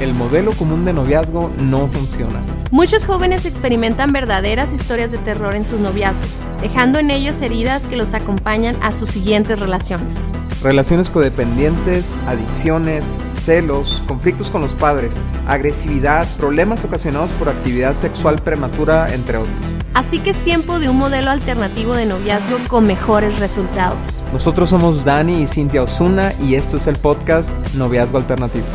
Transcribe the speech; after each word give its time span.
el 0.00 0.14
modelo 0.14 0.52
común 0.52 0.84
de 0.84 0.92
noviazgo 0.92 1.50
no 1.58 1.88
funciona. 1.88 2.40
Muchos 2.70 3.06
jóvenes 3.06 3.46
experimentan 3.46 4.12
verdaderas 4.12 4.72
historias 4.72 5.10
de 5.10 5.18
terror 5.18 5.54
en 5.54 5.64
sus 5.64 5.80
noviazgos, 5.80 6.44
dejando 6.60 6.98
en 6.98 7.10
ellos 7.10 7.40
heridas 7.40 7.88
que 7.88 7.96
los 7.96 8.14
acompañan 8.14 8.76
a 8.82 8.92
sus 8.92 9.08
siguientes 9.08 9.58
relaciones. 9.58 10.16
Relaciones 10.62 11.10
codependientes, 11.10 12.14
adicciones, 12.26 13.18
celos, 13.28 14.02
conflictos 14.06 14.50
con 14.50 14.60
los 14.60 14.74
padres, 14.74 15.22
agresividad, 15.46 16.26
problemas 16.36 16.84
ocasionados 16.84 17.32
por 17.32 17.48
actividad 17.48 17.96
sexual 17.96 18.36
prematura, 18.36 19.12
entre 19.14 19.38
otros. 19.38 19.56
Así 19.94 20.18
que 20.20 20.30
es 20.30 20.36
tiempo 20.44 20.78
de 20.78 20.88
un 20.88 20.96
modelo 20.96 21.30
alternativo 21.30 21.94
de 21.94 22.06
noviazgo 22.06 22.58
con 22.68 22.86
mejores 22.86 23.40
resultados. 23.40 24.22
Nosotros 24.32 24.70
somos 24.70 25.04
Dani 25.04 25.42
y 25.42 25.46
Cintia 25.46 25.82
Osuna 25.82 26.32
y 26.40 26.54
esto 26.54 26.76
es 26.76 26.86
el 26.86 26.96
podcast 26.96 27.50
Noviazgo 27.74 28.18
Alternativo. 28.18 28.66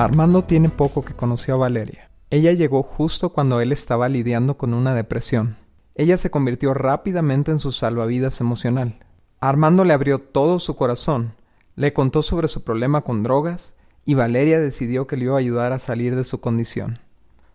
Armando 0.00 0.44
tiene 0.44 0.68
poco 0.68 1.04
que 1.04 1.12
conoció 1.12 1.54
a 1.54 1.56
Valeria. 1.56 2.08
Ella 2.30 2.52
llegó 2.52 2.84
justo 2.84 3.30
cuando 3.30 3.60
él 3.60 3.72
estaba 3.72 4.08
lidiando 4.08 4.56
con 4.56 4.72
una 4.72 4.94
depresión. 4.94 5.56
Ella 5.96 6.16
se 6.16 6.30
convirtió 6.30 6.72
rápidamente 6.72 7.50
en 7.50 7.58
su 7.58 7.72
salvavidas 7.72 8.40
emocional. 8.40 9.00
Armando 9.40 9.82
le 9.82 9.94
abrió 9.94 10.20
todo 10.20 10.60
su 10.60 10.76
corazón, 10.76 11.34
le 11.74 11.92
contó 11.94 12.22
sobre 12.22 12.46
su 12.46 12.62
problema 12.62 13.00
con 13.00 13.24
drogas 13.24 13.74
y 14.04 14.14
Valeria 14.14 14.60
decidió 14.60 15.08
que 15.08 15.16
le 15.16 15.24
iba 15.24 15.34
a 15.34 15.38
ayudar 15.38 15.72
a 15.72 15.80
salir 15.80 16.14
de 16.14 16.22
su 16.22 16.40
condición. 16.40 17.00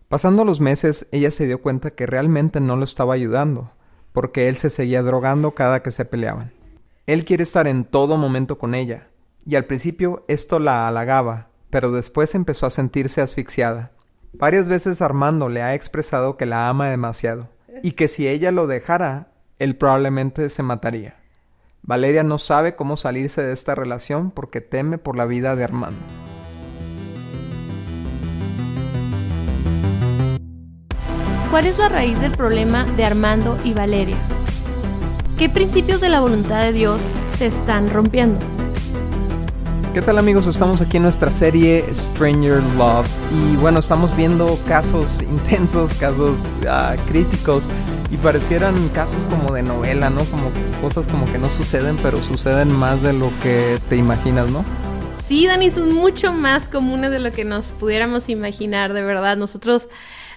Pasando 0.08 0.44
los 0.44 0.60
meses, 0.60 1.06
ella 1.12 1.30
se 1.30 1.46
dio 1.46 1.62
cuenta 1.62 1.92
que 1.92 2.04
realmente 2.04 2.60
no 2.60 2.76
lo 2.76 2.84
estaba 2.84 3.14
ayudando, 3.14 3.70
porque 4.12 4.50
él 4.50 4.58
se 4.58 4.68
seguía 4.68 5.02
drogando 5.02 5.52
cada 5.52 5.82
que 5.82 5.90
se 5.90 6.04
peleaban. 6.04 6.52
Él 7.06 7.24
quiere 7.24 7.42
estar 7.42 7.66
en 7.66 7.86
todo 7.86 8.18
momento 8.18 8.58
con 8.58 8.74
ella, 8.74 9.08
y 9.46 9.56
al 9.56 9.64
principio 9.64 10.26
esto 10.28 10.58
la 10.58 10.86
halagaba, 10.86 11.53
pero 11.74 11.90
después 11.90 12.36
empezó 12.36 12.66
a 12.66 12.70
sentirse 12.70 13.20
asfixiada. 13.20 13.90
Varias 14.32 14.68
veces 14.68 15.02
Armando 15.02 15.48
le 15.48 15.60
ha 15.60 15.74
expresado 15.74 16.36
que 16.36 16.46
la 16.46 16.68
ama 16.68 16.88
demasiado 16.88 17.48
y 17.82 17.92
que 17.94 18.06
si 18.06 18.28
ella 18.28 18.52
lo 18.52 18.68
dejara, 18.68 19.32
él 19.58 19.74
probablemente 19.74 20.48
se 20.50 20.62
mataría. 20.62 21.16
Valeria 21.82 22.22
no 22.22 22.38
sabe 22.38 22.76
cómo 22.76 22.96
salirse 22.96 23.42
de 23.42 23.52
esta 23.52 23.74
relación 23.74 24.30
porque 24.30 24.60
teme 24.60 24.98
por 24.98 25.16
la 25.16 25.26
vida 25.26 25.56
de 25.56 25.64
Armando. 25.64 25.98
¿Cuál 31.50 31.66
es 31.66 31.76
la 31.76 31.88
raíz 31.88 32.20
del 32.20 32.36
problema 32.36 32.84
de 32.84 33.04
Armando 33.04 33.58
y 33.64 33.72
Valeria? 33.72 34.18
¿Qué 35.36 35.48
principios 35.48 36.00
de 36.00 36.08
la 36.08 36.20
voluntad 36.20 36.62
de 36.62 36.72
Dios 36.72 37.10
se 37.36 37.46
están 37.46 37.90
rompiendo? 37.90 38.53
¿Qué 39.94 40.02
tal 40.02 40.18
amigos? 40.18 40.48
Estamos 40.48 40.80
aquí 40.80 40.96
en 40.96 41.04
nuestra 41.04 41.30
serie 41.30 41.84
Stranger 41.94 42.60
Love 42.76 43.06
y 43.30 43.54
bueno, 43.58 43.78
estamos 43.78 44.14
viendo 44.16 44.58
casos 44.66 45.22
intensos, 45.30 45.94
casos 45.94 46.48
uh, 46.62 47.00
críticos 47.06 47.62
y 48.10 48.16
parecieran 48.16 48.88
casos 48.88 49.24
como 49.26 49.54
de 49.54 49.62
novela, 49.62 50.10
¿no? 50.10 50.24
Como 50.24 50.50
cosas 50.82 51.06
como 51.06 51.30
que 51.30 51.38
no 51.38 51.48
suceden, 51.48 51.96
pero 52.02 52.24
suceden 52.24 52.72
más 52.72 53.02
de 53.02 53.12
lo 53.12 53.30
que 53.40 53.78
te 53.88 53.94
imaginas, 53.94 54.50
¿no? 54.50 54.64
Sí, 55.28 55.46
Dani, 55.46 55.70
son 55.70 55.94
mucho 55.94 56.32
más 56.32 56.68
comunes 56.68 57.12
de 57.12 57.20
lo 57.20 57.30
que 57.30 57.44
nos 57.44 57.70
pudiéramos 57.70 58.28
imaginar, 58.28 58.94
de 58.94 59.02
verdad. 59.04 59.36
Nosotros 59.36 59.88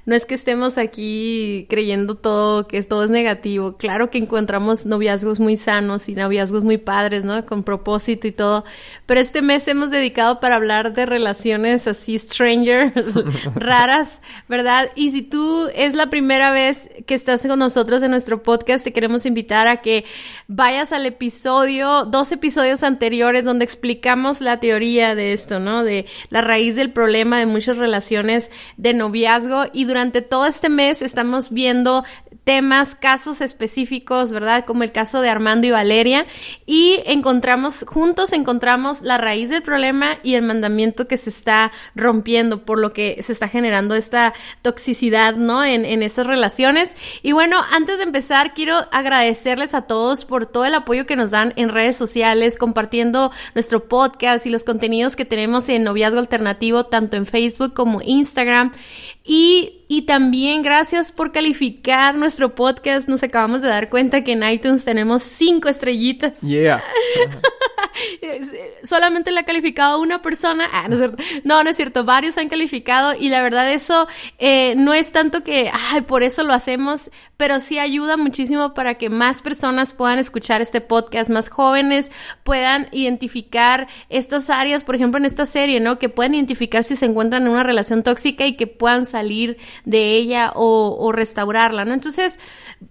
no 0.08 0.16
es 0.16 0.26
que 0.26 0.36
estemos 0.36 0.78
aquí 0.78 1.68
creyendo 1.70 2.16
todo, 2.16 2.66
que 2.66 2.82
todo 2.82 3.04
es 3.04 3.12
negativo. 3.12 3.76
Claro 3.76 4.10
que 4.10 4.18
encontramos 4.18 4.86
noviazgos 4.86 5.42
muy 5.42 5.58
sanos 5.58 6.08
y 6.08 6.16
noviazgos 6.16 6.64
muy 6.64 6.78
padres, 6.78 7.26
¿no? 7.26 7.46
Con 7.46 7.64
propósito 7.64 8.26
y 8.26 8.32
todo. 8.32 8.64
Pero 9.06 9.20
este 9.20 9.42
mes 9.42 9.68
hemos 9.68 9.92
dedicado 9.92 10.40
para 10.40 10.56
hablar 10.56 10.94
de 10.94 11.06
relaciones 11.06 11.90
así 11.90 12.18
stranger, 12.18 12.94
raras, 13.56 14.22
¿verdad? 14.48 14.92
Y 14.96 15.12
si 15.12 15.24
tú 15.24 15.68
es 15.76 15.94
la 15.94 16.10
primera 16.10 16.52
vez 16.52 16.90
que 17.06 17.14
estás 17.14 17.46
con 17.46 17.60
nosotros 17.60 18.02
en 18.02 18.12
nuestro 18.12 18.44
podcast, 18.44 18.86
te 18.86 18.94
queremos 18.94 19.26
invitar 19.26 19.68
a 19.68 19.82
que 19.82 20.06
vayas 20.48 20.94
al 20.94 21.06
episodio, 21.06 22.06
dos 22.06 22.32
episodios 22.32 22.82
anteriores 22.84 23.44
donde 23.44 23.66
explicamos 23.66 24.40
la 24.40 24.62
teoría 24.62 25.16
de 25.16 25.34
esto, 25.34 25.60
¿no? 25.60 25.84
De 25.84 26.06
la 26.30 26.40
raíz 26.40 26.78
del 26.78 26.94
problema 26.94 27.40
de 27.40 27.46
muchas 27.46 27.76
relaciones 27.76 28.52
de 28.78 28.94
noviazgo 28.94 29.66
y 29.74 29.84
durante 29.98 30.22
todo 30.22 30.46
este 30.46 30.70
mes 30.70 31.02
estamos 31.02 31.50
viendo 31.50 32.04
temas, 32.44 32.96
casos 32.96 33.42
específicos, 33.42 34.32
¿verdad? 34.32 34.64
Como 34.64 34.84
el 34.84 34.92
caso 34.92 35.22
de 35.22 35.30
Armando 35.30 35.66
y 35.66 35.72
Valeria. 35.72 36.28
Y 36.68 37.02
encontramos, 37.06 37.84
juntos 37.86 38.32
encontramos 38.32 39.02
la 39.02 39.18
raíz 39.18 39.50
del 39.50 39.64
problema 39.64 40.20
y 40.22 40.36
el 40.36 40.44
mandamiento 40.44 41.08
que 41.08 41.18
se 41.18 41.32
está 41.32 41.72
rompiendo, 41.96 42.64
por 42.64 42.80
lo 42.80 42.94
que 42.94 43.22
se 43.24 43.34
está 43.34 43.50
generando 43.50 43.96
esta 43.96 44.34
toxicidad, 44.62 45.36
¿no? 45.36 45.66
En, 45.66 45.84
en 45.84 46.04
estas 46.04 46.28
relaciones. 46.28 46.96
Y 47.24 47.32
bueno, 47.32 47.60
antes 47.72 47.98
de 47.98 48.04
empezar, 48.04 48.54
quiero 48.54 48.78
agradecerles 48.92 49.74
a 49.74 49.82
todos 49.82 50.26
por 50.26 50.46
todo 50.46 50.64
el 50.66 50.76
apoyo 50.76 51.08
que 51.08 51.16
nos 51.16 51.32
dan 51.32 51.54
en 51.56 51.70
redes 51.70 51.98
sociales, 51.98 52.58
compartiendo 52.58 53.32
nuestro 53.56 53.90
podcast 53.90 54.46
y 54.46 54.52
los 54.52 54.64
contenidos 54.64 55.16
que 55.16 55.26
tenemos 55.26 55.68
en 55.70 55.84
Noviazgo 55.84 56.20
Alternativo, 56.20 56.86
tanto 56.86 57.18
en 57.18 57.26
Facebook 57.26 57.74
como 57.74 58.02
Instagram. 58.02 58.72
Y, 59.26 59.77
y, 59.88 60.04
también 60.04 60.64
gracias 60.64 61.12
por 61.12 61.32
calificar 61.32 62.16
nuestro 62.16 62.56
podcast. 62.56 63.08
Nos 63.08 63.24
acabamos 63.24 63.62
de 63.62 63.70
dar 63.70 63.90
cuenta 63.90 64.24
que 64.24 64.34
en 64.34 64.44
iTunes 64.44 64.86
tenemos 64.86 65.24
cinco 65.24 65.70
estrellitas. 65.70 66.40
Yeah. 66.42 66.84
Solamente 68.84 69.32
la 69.32 69.42
ha 69.42 69.46
calificado 69.46 70.00
una 70.00 70.22
persona. 70.22 70.68
Ah, 70.72 70.88
no 70.88 70.94
es 70.94 71.00
cierto. 71.00 71.24
No, 71.44 71.64
no 71.64 71.70
es 71.70 71.76
cierto. 71.76 72.04
Varios 72.04 72.38
han 72.38 72.50
calificado 72.50 73.14
y 73.16 73.30
la 73.30 73.42
verdad 73.42 73.72
eso 73.72 74.08
eh, 74.38 74.76
no 74.76 74.94
es 74.94 75.12
tanto 75.12 75.44
que, 75.44 75.72
por 76.08 76.24
eso 76.24 76.44
lo 76.44 76.54
hacemos, 76.54 77.10
pero 77.38 77.60
sí 77.60 77.80
ayuda 77.80 78.18
muchísimo 78.18 78.74
para 78.74 78.96
que 78.96 79.10
más 79.10 79.42
personas 79.42 79.94
puedan 79.94 80.20
escuchar 80.20 80.62
este 80.62 80.82
podcast, 80.82 81.30
más 81.30 81.50
jóvenes 81.50 82.12
puedan 82.44 82.88
identificar 82.92 83.88
estas 84.10 84.50
áreas, 84.50 84.84
por 84.84 84.96
ejemplo, 84.96 85.18
en 85.18 85.26
esta 85.26 85.46
serie, 85.46 85.80
¿no? 85.80 86.00
Que 86.00 86.10
puedan 86.10 86.36
identificar 86.36 86.84
si 86.84 86.96
se 86.96 87.06
encuentran 87.06 87.44
en 87.44 87.50
una 87.50 87.64
relación 87.64 88.04
tóxica 88.04 88.46
y 88.46 88.56
que 88.56 88.68
puedan 88.68 89.06
salir 89.06 89.58
de 89.86 90.16
ella 90.16 90.52
o, 90.56 91.12
restaurarla, 91.12 91.86
¿no? 91.86 91.94
Entonces, 91.94 92.40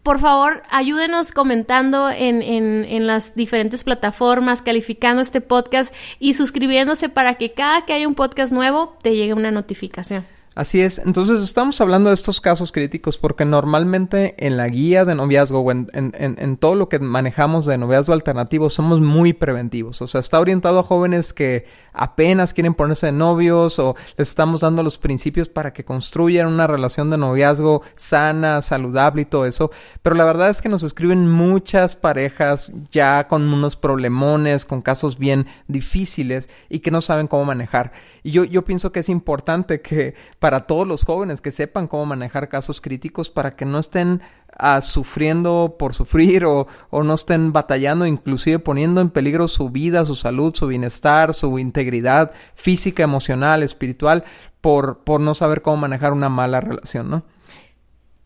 por 0.02 0.20
favor, 0.20 0.62
ayúdenos 0.70 1.32
comentando 1.32 2.10
en, 2.10 2.42
en, 2.42 2.84
en 2.88 3.06
las 3.06 3.34
diferentes 3.34 3.84
plataformas, 3.84 4.62
calificando 4.62 4.95
este 5.20 5.40
podcast 5.40 5.94
y 6.18 6.34
suscribiéndose 6.34 7.08
para 7.08 7.34
que 7.34 7.52
cada 7.52 7.84
que 7.84 7.92
haya 7.92 8.08
un 8.08 8.14
podcast 8.14 8.52
nuevo 8.52 8.96
te 9.02 9.14
llegue 9.14 9.32
una 9.34 9.50
notificación. 9.50 10.35
Así 10.56 10.80
es, 10.80 10.96
entonces 10.96 11.42
estamos 11.42 11.82
hablando 11.82 12.08
de 12.08 12.14
estos 12.14 12.40
casos 12.40 12.72
críticos 12.72 13.18
porque 13.18 13.44
normalmente 13.44 14.34
en 14.38 14.56
la 14.56 14.66
guía 14.68 15.04
de 15.04 15.14
noviazgo 15.14 15.60
o 15.60 15.70
en, 15.70 16.56
todo 16.56 16.74
lo 16.74 16.88
que 16.88 16.98
manejamos 16.98 17.66
de 17.66 17.76
noviazgo 17.76 18.14
alternativo 18.14 18.70
somos 18.70 19.02
muy 19.02 19.34
preventivos, 19.34 20.00
o 20.00 20.06
sea, 20.06 20.18
está 20.18 20.40
orientado 20.40 20.78
a 20.78 20.82
jóvenes 20.82 21.34
que 21.34 21.66
apenas 21.92 22.54
quieren 22.54 22.72
ponerse 22.72 23.04
de 23.04 23.12
novios 23.12 23.78
o 23.78 23.96
les 24.16 24.30
estamos 24.30 24.62
dando 24.62 24.82
los 24.82 24.96
principios 24.96 25.50
para 25.50 25.74
que 25.74 25.84
construyan 25.84 26.46
una 26.46 26.66
relación 26.66 27.10
de 27.10 27.18
noviazgo 27.18 27.82
sana, 27.94 28.62
saludable 28.62 29.22
y 29.22 29.26
todo 29.26 29.44
eso, 29.44 29.70
pero 30.00 30.16
la 30.16 30.24
verdad 30.24 30.48
es 30.48 30.62
que 30.62 30.70
nos 30.70 30.84
escriben 30.84 31.30
muchas 31.30 31.96
parejas 31.96 32.72
ya 32.90 33.28
con 33.28 33.52
unos 33.52 33.76
problemones, 33.76 34.64
con 34.64 34.80
casos 34.80 35.18
bien 35.18 35.48
difíciles 35.68 36.48
y 36.70 36.78
que 36.78 36.90
no 36.90 37.02
saben 37.02 37.26
cómo 37.26 37.44
manejar. 37.44 37.92
Y 38.22 38.30
yo, 38.30 38.44
yo 38.44 38.64
pienso 38.64 38.90
que 38.90 39.00
es 39.00 39.08
importante 39.08 39.80
que 39.80 40.14
para 40.46 40.68
todos 40.68 40.86
los 40.86 41.04
jóvenes 41.04 41.40
que 41.40 41.50
sepan 41.50 41.88
cómo 41.88 42.06
manejar 42.06 42.48
casos 42.48 42.80
críticos 42.80 43.30
para 43.30 43.56
que 43.56 43.64
no 43.64 43.80
estén 43.80 44.22
uh, 44.62 44.80
sufriendo 44.80 45.74
por 45.76 45.92
sufrir 45.92 46.44
o, 46.44 46.68
o, 46.90 47.02
no 47.02 47.14
estén 47.14 47.52
batallando, 47.52 48.06
inclusive 48.06 48.60
poniendo 48.60 49.00
en 49.00 49.10
peligro 49.10 49.48
su 49.48 49.70
vida, 49.70 50.04
su 50.04 50.14
salud, 50.14 50.54
su 50.54 50.68
bienestar, 50.68 51.34
su 51.34 51.58
integridad 51.58 52.30
física, 52.54 53.02
emocional, 53.02 53.64
espiritual, 53.64 54.22
por, 54.60 55.02
por 55.02 55.20
no 55.20 55.34
saber 55.34 55.62
cómo 55.62 55.78
manejar 55.78 56.12
una 56.12 56.28
mala 56.28 56.60
relación, 56.60 57.10
¿no? 57.10 57.24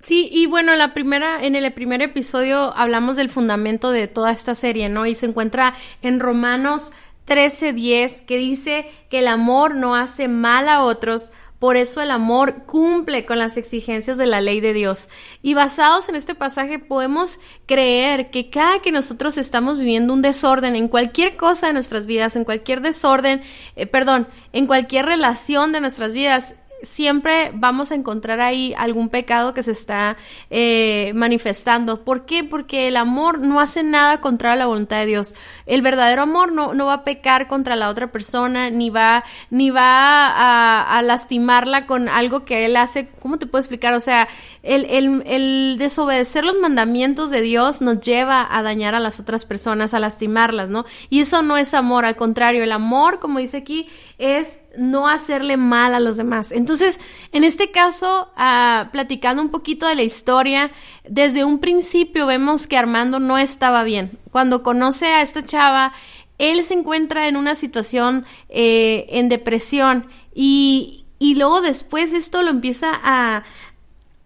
Sí, 0.03 0.29
y 0.31 0.45
bueno, 0.45 0.75
la 0.75 0.93
primera, 0.93 1.43
en 1.43 1.57
el 1.57 1.73
primer 1.73 2.03
episodio 2.03 2.77
hablamos 2.77 3.17
del 3.17 3.31
fundamento 3.31 3.93
de 3.93 4.09
toda 4.09 4.33
esta 4.33 4.55
serie, 4.55 4.91
¿no? 4.91 5.07
Y 5.07 5.15
se 5.15 5.25
encuentra 5.25 5.73
en 6.03 6.21
Romanos 6.21 6.93
13:10, 7.27 8.27
que 8.27 8.37
dice 8.37 8.91
que 9.09 9.21
el 9.21 9.29
amor 9.29 9.75
no 9.75 9.97
hace 9.97 10.29
mal 10.29 10.69
a 10.69 10.83
otros, 10.83 11.33
por 11.61 11.77
eso 11.77 12.01
el 12.01 12.11
amor 12.11 12.65
cumple 12.65 13.27
con 13.27 13.39
las 13.39 13.59
exigencias 13.59 14.17
de 14.17 14.27
la 14.27 14.41
ley 14.41 14.61
de 14.61 14.73
Dios. 14.73 15.09
Y 15.43 15.53
basados 15.53 16.09
en 16.09 16.17
este 16.17 16.35
pasaje 16.35 16.79
podemos 16.79 17.39
creer 17.67 18.31
que 18.31 18.49
cada 18.49 18.81
que 18.81 18.91
nosotros 18.91 19.37
estamos 19.37 19.79
viviendo 19.79 20.15
un 20.15 20.23
desorden 20.23 20.75
en 20.75 20.89
cualquier 20.89 21.37
cosa 21.37 21.69
de 21.69 21.75
nuestras 21.75 22.07
vidas, 22.07 22.35
en 22.35 22.45
cualquier 22.45 22.81
desorden, 22.81 23.43
eh, 23.77 23.87
perdón, 23.87 24.27
en 24.53 24.67
cualquier 24.67 25.05
relación 25.05 25.71
de 25.71 25.83
nuestras 25.83 26.15
vidas, 26.15 26.55
siempre 26.83 27.51
vamos 27.55 27.91
a 27.91 27.95
encontrar 27.95 28.41
ahí 28.41 28.75
algún 28.77 29.09
pecado 29.09 29.55
que 29.55 29.63
se 29.63 29.73
está 29.73 30.17
eh, 30.51 31.13
manifestando. 31.15 32.03
¿Por 32.05 32.27
qué? 32.27 32.45
Porque 32.45 32.89
el 32.89 32.97
amor 32.97 33.41
no 33.41 33.61
hace 33.61 33.83
nada 33.83 34.21
contra 34.21 34.57
la 34.57 34.67
voluntad 34.67 34.99
de 34.99 35.07
Dios. 35.07 35.37
El 35.67 35.83
verdadero 35.83 36.23
amor 36.23 36.53
no, 36.53 36.75
no 36.75 36.87
va 36.87 36.95
a 36.95 37.05
pecar 37.05 37.49
contra 37.49 37.77
la 37.77 37.89
otra 37.89 38.13
persona, 38.13 38.71
ni 38.71 38.91
va, 38.91 39.25
ni 39.51 39.71
va 39.71 40.29
a, 40.29 40.99
a 40.99 41.03
lastimarla 41.03 41.87
con 41.87 42.09
algo 42.09 42.45
que 42.45 42.65
él 42.65 42.77
hace. 42.77 43.09
¿Cómo 43.21 43.39
te 43.39 43.47
puedo 43.47 43.61
explicar? 43.61 43.95
O 43.95 44.01
sea, 44.01 44.29
el, 44.63 44.87
el, 44.87 45.23
el 45.27 45.77
desobedecer 45.79 46.45
los 46.45 46.57
mandamientos 46.59 47.31
de 47.31 47.41
Dios 47.41 47.81
nos 47.81 48.01
lleva 48.01 48.47
a 48.51 48.63
dañar 48.63 48.95
a 48.95 49.01
las 49.01 49.21
otras 49.21 49.45
personas, 49.45 49.95
a 49.95 50.01
lastimarlas, 50.01 50.71
¿no? 50.71 50.85
Y 51.09 51.21
eso 51.21 51.43
no 51.43 51.57
es 51.57 51.75
amor, 51.75 52.05
al 52.05 52.17
contrario, 52.17 52.63
el 52.63 52.73
amor, 52.73 53.21
como 53.21 53.39
dice 53.39 53.57
aquí, 53.57 53.89
es 54.19 54.61
no 54.77 55.09
hacerle 55.09 55.57
mal 55.57 55.95
a 55.95 56.01
los 56.01 56.17
demás. 56.17 56.53
Entonces, 56.53 57.01
en 57.33 57.45
este 57.45 57.71
caso, 57.71 58.31
ah, 58.37 58.89
platicando 58.93 59.43
un 59.43 59.51
poquito 59.51 59.87
de 59.87 59.97
la 59.97 60.03
historia, 60.03 60.71
desde 61.09 61.45
un 61.45 61.59
principio 61.59 62.27
vemos 62.27 62.67
que 62.67 62.77
Armando 62.77 63.19
no 63.19 63.39
estaba 63.39 63.83
bien. 63.83 64.19
Cuando 64.31 64.63
conoce 64.63 65.07
a 65.07 65.23
esta 65.23 65.45
chava, 65.45 65.93
él 66.39 66.63
se 66.63 66.75
encuentra 66.75 67.29
en 67.29 67.37
una 67.37 67.55
situación 67.55 68.25
eh, 68.49 69.07
en 69.11 69.29
depresión 69.29 70.07
y, 70.35 71.05
y 71.19 71.35
luego 71.35 71.61
después 71.61 72.13
esto 72.13 72.43
lo 72.43 72.51
empieza 72.51 72.93
a, 73.03 73.45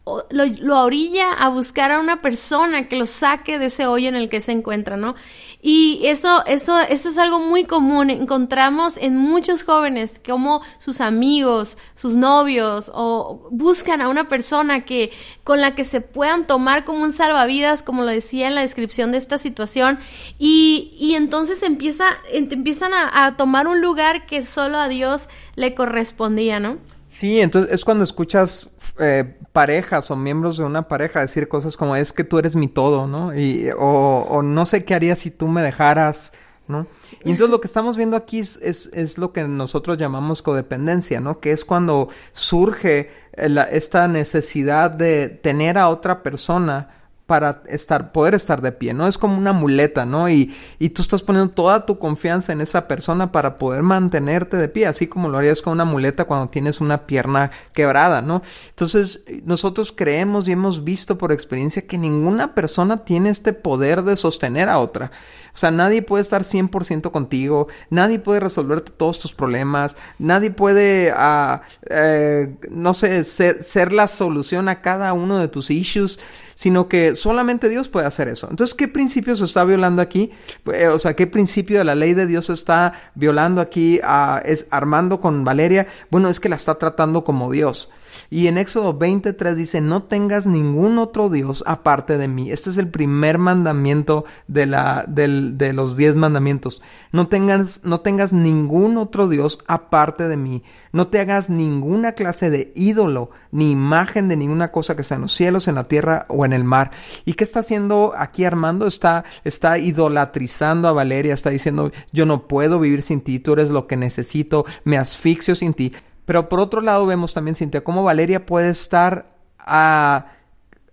lo, 0.06 0.44
lo, 0.44 0.82
orilla 0.82 1.32
a 1.32 1.48
buscar 1.48 1.90
a 1.90 1.98
una 1.98 2.20
persona 2.20 2.88
que 2.88 2.96
lo 2.96 3.06
saque 3.06 3.58
de 3.58 3.66
ese 3.66 3.86
hoyo 3.86 4.08
en 4.08 4.16
el 4.16 4.28
que 4.28 4.42
se 4.42 4.52
encuentra, 4.52 4.98
¿no? 4.98 5.14
Y 5.62 6.02
eso, 6.04 6.44
eso, 6.44 6.78
eso 6.78 7.08
es 7.08 7.16
algo 7.16 7.40
muy 7.40 7.64
común. 7.64 8.10
Encontramos 8.10 8.98
en 8.98 9.16
muchos 9.16 9.62
jóvenes 9.62 10.20
como 10.24 10.60
sus 10.76 11.00
amigos, 11.00 11.78
sus 11.94 12.16
novios, 12.16 12.92
o 12.94 13.48
buscan 13.50 14.02
a 14.02 14.10
una 14.10 14.28
persona 14.28 14.84
que, 14.84 15.10
con 15.42 15.62
la 15.62 15.74
que 15.74 15.84
se 15.84 16.02
puedan 16.02 16.46
tomar 16.46 16.84
como 16.84 17.02
un 17.02 17.12
salvavidas, 17.12 17.82
como 17.82 18.02
lo 18.02 18.10
decía 18.10 18.46
en 18.46 18.54
la 18.54 18.60
descripción 18.60 19.10
de 19.10 19.16
esta 19.16 19.38
situación, 19.38 19.98
y, 20.38 20.94
y 21.00 21.14
entonces 21.14 21.62
empieza, 21.62 22.04
empiezan 22.30 22.92
a, 22.92 23.36
tomar 23.38 23.66
un 23.66 23.80
lugar 23.80 24.26
que 24.26 24.44
solo 24.44 24.76
a 24.76 24.88
Dios 24.88 25.30
le 25.56 25.74
correspondía, 25.74 26.60
¿no? 26.60 26.76
Sí, 27.08 27.40
entonces 27.40 27.72
es 27.72 27.86
cuando 27.86 28.04
escuchas 28.04 28.68
eh, 28.98 29.34
parejas 29.54 30.10
o 30.10 30.16
miembros 30.16 30.56
de 30.58 30.64
una 30.64 30.88
pareja 30.88 31.20
decir 31.20 31.46
cosas 31.46 31.76
como 31.76 31.94
es 31.94 32.12
que 32.12 32.24
tú 32.24 32.40
eres 32.40 32.56
mi 32.56 32.66
todo, 32.66 33.06
¿no? 33.06 33.32
Y, 33.38 33.70
o, 33.70 34.26
o 34.28 34.42
no 34.42 34.66
sé 34.66 34.84
qué 34.84 34.94
haría 34.94 35.14
si 35.14 35.30
tú 35.30 35.46
me 35.46 35.62
dejaras, 35.62 36.32
¿no? 36.66 36.88
Y 37.22 37.30
entonces 37.30 37.52
lo 37.52 37.60
que 37.60 37.68
estamos 37.68 37.96
viendo 37.96 38.16
aquí 38.16 38.40
es, 38.40 38.58
es, 38.62 38.90
es 38.92 39.16
lo 39.16 39.32
que 39.32 39.44
nosotros 39.44 39.96
llamamos 39.96 40.42
codependencia, 40.42 41.20
¿no? 41.20 41.38
Que 41.38 41.52
es 41.52 41.64
cuando 41.64 42.08
surge 42.32 43.12
la, 43.36 43.62
esta 43.62 44.08
necesidad 44.08 44.90
de 44.90 45.28
tener 45.28 45.78
a 45.78 45.88
otra 45.88 46.24
persona 46.24 47.03
para 47.26 47.62
estar, 47.68 48.12
poder 48.12 48.34
estar 48.34 48.60
de 48.60 48.70
pie, 48.70 48.92
¿no? 48.92 49.08
Es 49.08 49.16
como 49.16 49.38
una 49.38 49.54
muleta, 49.54 50.04
¿no? 50.04 50.28
Y, 50.28 50.54
y 50.78 50.90
tú 50.90 51.00
estás 51.00 51.22
poniendo 51.22 51.52
toda 51.52 51.86
tu 51.86 51.98
confianza 51.98 52.52
en 52.52 52.60
esa 52.60 52.86
persona 52.86 53.32
para 53.32 53.56
poder 53.56 53.82
mantenerte 53.82 54.58
de 54.58 54.68
pie, 54.68 54.86
así 54.86 55.06
como 55.06 55.28
lo 55.28 55.38
harías 55.38 55.62
con 55.62 55.72
una 55.72 55.86
muleta 55.86 56.26
cuando 56.26 56.50
tienes 56.50 56.82
una 56.82 57.06
pierna 57.06 57.50
quebrada, 57.72 58.20
¿no? 58.20 58.42
Entonces, 58.68 59.24
nosotros 59.44 59.90
creemos 59.90 60.46
y 60.46 60.52
hemos 60.52 60.84
visto 60.84 61.16
por 61.16 61.32
experiencia 61.32 61.86
que 61.86 61.96
ninguna 61.96 62.54
persona 62.54 63.04
tiene 63.04 63.30
este 63.30 63.54
poder 63.54 64.02
de 64.02 64.16
sostener 64.16 64.68
a 64.68 64.78
otra. 64.78 65.10
O 65.54 65.56
sea, 65.56 65.70
nadie 65.70 66.02
puede 66.02 66.22
estar 66.22 66.42
100% 66.42 67.10
contigo, 67.10 67.68
nadie 67.88 68.18
puede 68.18 68.40
resolverte 68.40 68.90
todos 68.90 69.18
tus 69.18 69.34
problemas, 69.34 69.96
nadie 70.18 70.50
puede, 70.50 71.12
uh, 71.12 71.60
eh, 71.88 72.54
no 72.70 72.92
sé, 72.92 73.24
ser 73.24 73.92
la 73.92 74.08
solución 74.08 74.68
a 74.68 74.82
cada 74.82 75.12
uno 75.12 75.38
de 75.38 75.48
tus 75.48 75.70
issues 75.70 76.18
sino 76.54 76.88
que 76.88 77.14
solamente 77.16 77.68
Dios 77.68 77.88
puede 77.88 78.06
hacer 78.06 78.28
eso. 78.28 78.48
Entonces, 78.50 78.74
¿qué 78.74 78.88
principio 78.88 79.36
se 79.36 79.44
está 79.44 79.64
violando 79.64 80.02
aquí? 80.02 80.30
Eh, 80.72 80.88
o 80.88 80.98
sea, 80.98 81.14
¿qué 81.14 81.26
principio 81.26 81.78
de 81.78 81.84
la 81.84 81.94
ley 81.94 82.14
de 82.14 82.26
Dios 82.26 82.46
se 82.46 82.52
está 82.52 82.92
violando 83.14 83.60
aquí, 83.60 84.00
a, 84.02 84.40
es 84.44 84.66
armando 84.70 85.20
con 85.20 85.44
Valeria? 85.44 85.86
Bueno, 86.10 86.28
es 86.28 86.40
que 86.40 86.48
la 86.48 86.56
está 86.56 86.76
tratando 86.76 87.24
como 87.24 87.50
Dios. 87.50 87.90
Y 88.30 88.46
en 88.46 88.58
Éxodo 88.58 88.96
23 88.96 89.56
dice, 89.56 89.80
no 89.80 90.04
tengas 90.04 90.46
ningún 90.46 90.98
otro 90.98 91.28
Dios 91.28 91.64
aparte 91.66 92.18
de 92.18 92.28
mí. 92.28 92.50
Este 92.50 92.70
es 92.70 92.78
el 92.78 92.88
primer 92.88 93.38
mandamiento 93.38 94.24
de, 94.48 94.66
la, 94.66 95.04
de 95.06 95.72
los 95.72 95.96
diez 95.96 96.16
mandamientos. 96.16 96.82
No 97.12 97.28
tengas, 97.28 97.80
no 97.84 98.00
tengas 98.00 98.32
ningún 98.32 98.96
otro 98.96 99.28
Dios 99.28 99.58
aparte 99.66 100.28
de 100.28 100.36
mí. 100.36 100.62
No 100.92 101.08
te 101.08 101.18
hagas 101.18 101.50
ninguna 101.50 102.12
clase 102.12 102.50
de 102.50 102.72
ídolo, 102.76 103.30
ni 103.50 103.72
imagen 103.72 104.28
de 104.28 104.36
ninguna 104.36 104.70
cosa 104.70 104.94
que 104.94 105.02
sea 105.02 105.16
en 105.16 105.22
los 105.22 105.32
cielos, 105.32 105.66
en 105.66 105.74
la 105.74 105.84
tierra 105.84 106.26
o 106.28 106.44
en 106.44 106.52
el 106.52 106.64
mar. 106.64 106.92
¿Y 107.24 107.34
qué 107.34 107.42
está 107.44 107.60
haciendo 107.60 108.12
aquí 108.16 108.44
Armando? 108.44 108.86
Está, 108.86 109.24
está 109.42 109.78
idolatrizando 109.78 110.88
a 110.88 110.92
Valeria, 110.92 111.34
está 111.34 111.50
diciendo, 111.50 111.90
yo 112.12 112.26
no 112.26 112.46
puedo 112.46 112.78
vivir 112.78 113.02
sin 113.02 113.20
ti, 113.20 113.40
tú 113.40 113.54
eres 113.54 113.70
lo 113.70 113.86
que 113.86 113.96
necesito, 113.96 114.66
me 114.84 114.96
asfixio 114.96 115.54
sin 115.54 115.74
ti. 115.74 115.92
Pero 116.24 116.48
por 116.48 116.60
otro 116.60 116.80
lado 116.80 117.06
vemos 117.06 117.34
también, 117.34 117.54
Cintia, 117.54 117.84
cómo 117.84 118.02
Valeria 118.02 118.46
puede 118.46 118.70
estar 118.70 119.26
a, 119.58 120.26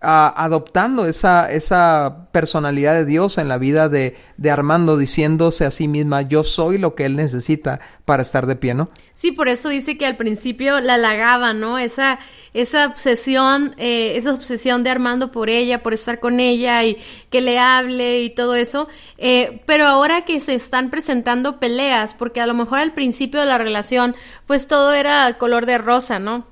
adoptando 0.01 1.05
esa, 1.05 1.51
esa 1.51 2.27
personalidad 2.31 2.95
de 2.95 3.05
Dios 3.05 3.37
en 3.37 3.47
la 3.47 3.59
vida 3.59 3.87
de, 3.87 4.17
de, 4.37 4.49
Armando, 4.49 4.97
diciéndose 4.97 5.63
a 5.63 5.69
sí 5.69 5.87
misma, 5.87 6.23
yo 6.23 6.43
soy 6.43 6.79
lo 6.79 6.95
que 6.95 7.05
él 7.05 7.15
necesita 7.15 7.79
para 8.03 8.23
estar 8.23 8.47
de 8.47 8.55
pie, 8.55 8.73
¿no? 8.73 8.89
Sí, 9.11 9.31
por 9.31 9.47
eso 9.47 9.69
dice 9.69 9.99
que 9.99 10.07
al 10.07 10.17
principio 10.17 10.79
la 10.79 10.95
halagaba, 10.95 11.53
¿no? 11.53 11.77
Esa, 11.77 12.17
esa 12.55 12.87
obsesión, 12.87 13.75
eh, 13.77 14.17
esa 14.17 14.33
obsesión 14.33 14.83
de 14.83 14.89
Armando 14.89 15.31
por 15.31 15.51
ella, 15.51 15.83
por 15.83 15.93
estar 15.93 16.19
con 16.19 16.39
ella 16.39 16.83
y 16.83 16.97
que 17.29 17.41
le 17.41 17.59
hable 17.59 18.23
y 18.23 18.31
todo 18.31 18.55
eso. 18.55 18.87
Eh, 19.19 19.61
pero 19.67 19.85
ahora 19.85 20.25
que 20.25 20.39
se 20.39 20.55
están 20.55 20.89
presentando 20.89 21.59
peleas, 21.59 22.15
porque 22.15 22.41
a 22.41 22.47
lo 22.47 22.55
mejor 22.55 22.79
al 22.79 22.93
principio 22.93 23.39
de 23.39 23.45
la 23.45 23.59
relación, 23.59 24.15
pues 24.47 24.67
todo 24.67 24.93
era 24.93 25.37
color 25.37 25.67
de 25.67 25.77
rosa, 25.77 26.17
¿no? 26.17 26.50